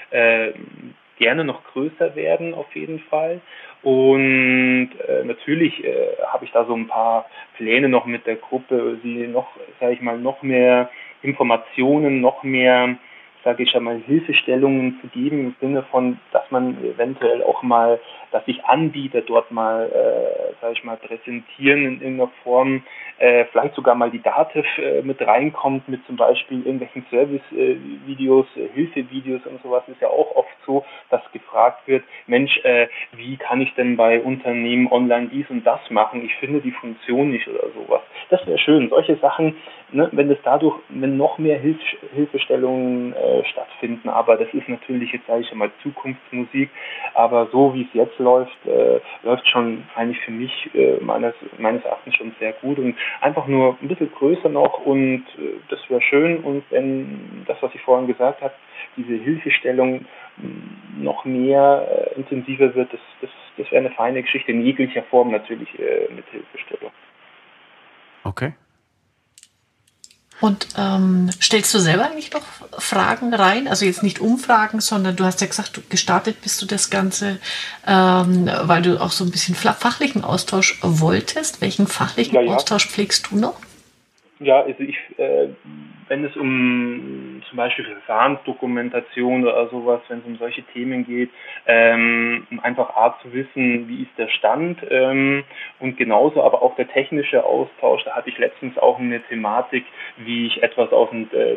[0.09, 0.53] äh,
[1.21, 3.41] gerne noch größer werden auf jeden Fall.
[3.83, 7.25] Und äh, natürlich äh, habe ich da so ein paar
[7.57, 9.47] Pläne noch mit der Gruppe, sie noch,
[9.79, 10.89] sage ich mal, noch mehr
[11.21, 12.97] Informationen, noch mehr
[13.43, 17.99] sage ich einmal, Hilfestellungen zu geben im Sinne von, dass man eventuell auch mal,
[18.31, 22.83] dass sich Anbieter dort mal, äh, sage ich mal, präsentieren in irgendeiner Form,
[23.17, 28.67] äh, vielleicht sogar mal die Dativ äh, mit reinkommt, mit zum Beispiel irgendwelchen Service-Videos, äh,
[28.73, 33.61] Hilfevideos und sowas, ist ja auch oft so, dass gefragt wird, Mensch, äh, wie kann
[33.61, 36.23] ich denn bei Unternehmen online dies und das machen?
[36.23, 38.01] Ich finde die Funktion nicht oder sowas.
[38.29, 38.89] Das wäre schön.
[38.89, 39.55] Solche Sachen,
[39.91, 41.79] ne, wenn es dadurch, wenn noch mehr Hilf
[42.13, 46.69] Hilfestellungen äh, stattfinden, aber das ist natürlich jetzt sage ich mal Zukunftsmusik,
[47.13, 51.83] aber so wie es jetzt läuft, äh, läuft schon eigentlich für mich äh, meines meines
[51.83, 56.01] Erachtens schon sehr gut und einfach nur ein bisschen größer noch und äh, das wäre
[56.01, 58.53] schön und wenn das, was ich vorhin gesagt habe,
[58.97, 60.05] diese Hilfestellung
[60.37, 65.03] mm, noch mehr äh, intensiver wird, das, das, das wäre eine feine Geschichte in jeglicher
[65.03, 66.91] Form natürlich äh, mit Hilfestellung.
[68.23, 68.53] Okay.
[70.41, 72.43] Und ähm, stellst du selber eigentlich noch
[72.79, 73.67] Fragen rein?
[73.67, 77.39] Also jetzt nicht Umfragen, sondern du hast ja gesagt, du gestartet bist du das Ganze,
[77.87, 81.61] ähm, weil du auch so ein bisschen fachlichen Austausch wolltest.
[81.61, 82.55] Welchen fachlichen ja, ja.
[82.55, 83.59] Austausch pflegst du noch?
[84.39, 85.49] Ja, also ich, äh,
[86.11, 91.29] wenn es um zum Beispiel Verfahrensdokumentation oder sowas, wenn es um solche Themen geht,
[91.65, 95.45] ähm, um einfach A zu wissen, wie ist der Stand ähm,
[95.79, 98.03] und genauso aber auch der technische Austausch.
[98.03, 99.85] Da hatte ich letztens auch eine Thematik,
[100.17, 101.55] wie ich etwas aus dem äh,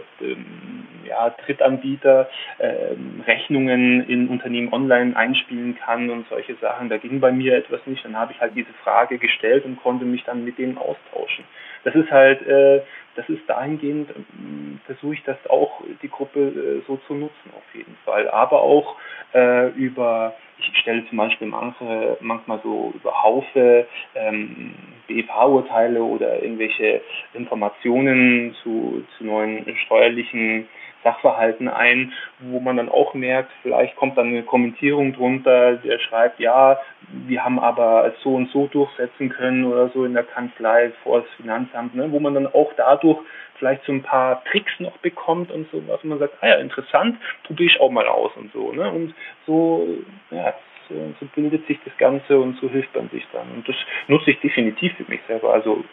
[1.05, 2.95] ja, Drittanbieter äh,
[3.27, 6.89] Rechnungen in Unternehmen online einspielen kann und solche Sachen.
[6.91, 8.05] Da ging bei mir etwas nicht.
[8.05, 11.45] Dann habe ich halt diese Frage gestellt und konnte mich dann mit denen austauschen.
[11.83, 12.81] Das ist halt äh,
[13.17, 17.75] das ist dahingehend, ähm, versuche ich das auch, die Gruppe äh, so zu nutzen auf
[17.75, 18.29] jeden Fall.
[18.31, 18.97] Aber auch
[19.35, 24.75] äh, über, ich stelle zum Beispiel manche, manchmal so über Haufe ähm,
[25.09, 27.03] BFH-Urteile oder irgendwelche
[27.35, 30.69] Informationen zu, zu neuen steuerlichen
[31.05, 36.41] Sachverhalten ein, wo man dann auch merkt, vielleicht kommt dann eine Kommentierung drunter, der schreibt,
[36.41, 36.81] ja,
[37.27, 41.31] wir haben aber so und so durchsetzen können oder so in der Kanzlei vor das
[41.37, 43.19] Finanzamt, ne, wo man dann auch dadurch
[43.59, 47.17] vielleicht so ein paar Tricks noch bekommt und so was man sagt, ah ja, interessant,
[47.45, 48.73] probiere ich auch mal aus und so.
[48.73, 48.91] Ne?
[48.91, 49.15] Und
[49.47, 49.87] so,
[50.31, 50.55] ja,
[50.89, 53.51] so, so bildet sich das Ganze und so hilft man sich dann.
[53.53, 53.77] Und das
[54.09, 55.85] nutze ich definitiv für mich selber, also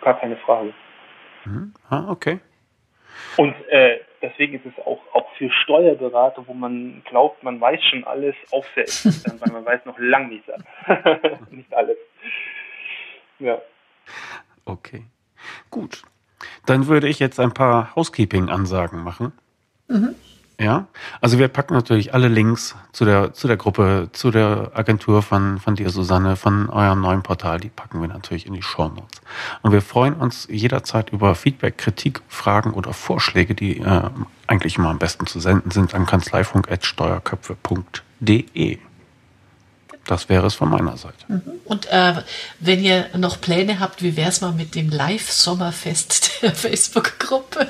[0.00, 0.72] gar keine Frage.
[1.44, 1.74] Mhm.
[1.90, 2.40] Ah, okay.
[3.36, 8.04] Und äh, deswegen ist es auch, auch für Steuerberater, wo man glaubt, man weiß schon
[8.04, 10.44] alles, auch sehr interessant, weil man weiß noch lange nicht,
[11.50, 11.96] nicht alles.
[13.38, 13.60] Ja.
[14.64, 15.04] Okay.
[15.70, 16.02] Gut.
[16.66, 19.32] Dann würde ich jetzt ein paar Housekeeping-Ansagen machen.
[19.88, 20.14] Mhm.
[20.60, 20.88] Ja,
[21.20, 25.60] also wir packen natürlich alle Links zu der, zu der Gruppe, zu der Agentur von,
[25.60, 29.20] von dir, Susanne, von eurem neuen Portal, die packen wir natürlich in die Show Notes.
[29.62, 34.10] Und wir freuen uns jederzeit über Feedback, Kritik, Fragen oder Vorschläge, die äh,
[34.48, 38.78] eigentlich immer am besten zu senden sind an kanzleifunk.steuerköpfe.de.
[40.06, 41.24] Das wäre es von meiner Seite.
[41.28, 41.42] Mhm.
[41.66, 42.14] Und äh,
[42.58, 47.68] wenn ihr noch Pläne habt, wie wäre es mal mit dem Live-Sommerfest der Facebook-Gruppe?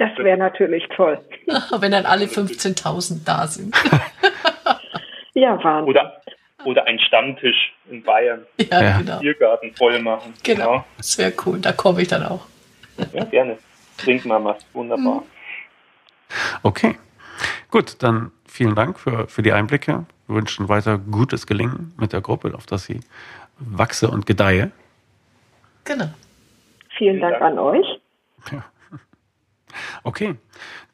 [0.00, 1.18] Das wäre natürlich toll.
[1.78, 3.76] Wenn dann alle 15.000 da sind.
[5.34, 5.90] ja, Wahnsinn.
[5.90, 6.22] Oder,
[6.64, 8.46] oder ein Stammtisch in Bayern.
[8.56, 8.98] Ja, ja.
[8.98, 9.18] genau.
[9.18, 10.32] Biergarten voll machen.
[10.42, 10.70] Genau.
[10.70, 10.84] genau.
[10.96, 11.58] Das wäre cool.
[11.60, 12.46] Da komme ich dann auch.
[13.12, 13.58] Ja, gerne.
[13.98, 14.64] Trink mal was.
[14.72, 15.16] Wunderbar.
[15.16, 15.22] Mhm.
[16.62, 16.96] Okay.
[17.70, 20.06] Gut, dann vielen Dank für, für die Einblicke.
[20.26, 23.00] Wir wünschen weiter gutes Gelingen mit der Gruppe, auf dass sie
[23.58, 24.70] wachse und gedeihe.
[25.84, 26.08] Genau.
[26.96, 28.00] Vielen Dank an euch.
[28.50, 28.64] Ja.
[30.04, 30.36] Okay,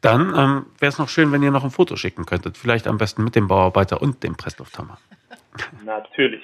[0.00, 2.56] dann ähm, wäre es noch schön, wenn ihr noch ein Foto schicken könntet.
[2.56, 4.98] Vielleicht am besten mit dem Bauarbeiter und dem Presslufthammer.
[5.84, 6.42] Natürlich.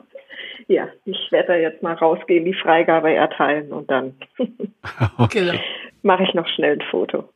[0.68, 4.14] ja, ich werde da jetzt mal rausgehen, die Freigabe erteilen und dann
[5.18, 5.46] okay.
[5.46, 5.60] Genau.
[6.02, 7.28] mache ich noch schnell ein Foto.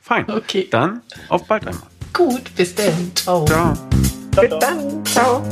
[0.00, 0.24] Fein.
[0.30, 0.66] Okay.
[0.70, 1.88] Dann auf bald einmal.
[2.12, 3.14] Gut, bis dann.
[3.14, 3.44] Ciao.
[3.44, 3.74] Ciao.
[4.40, 5.04] Bis dann.
[5.04, 5.42] Ciao.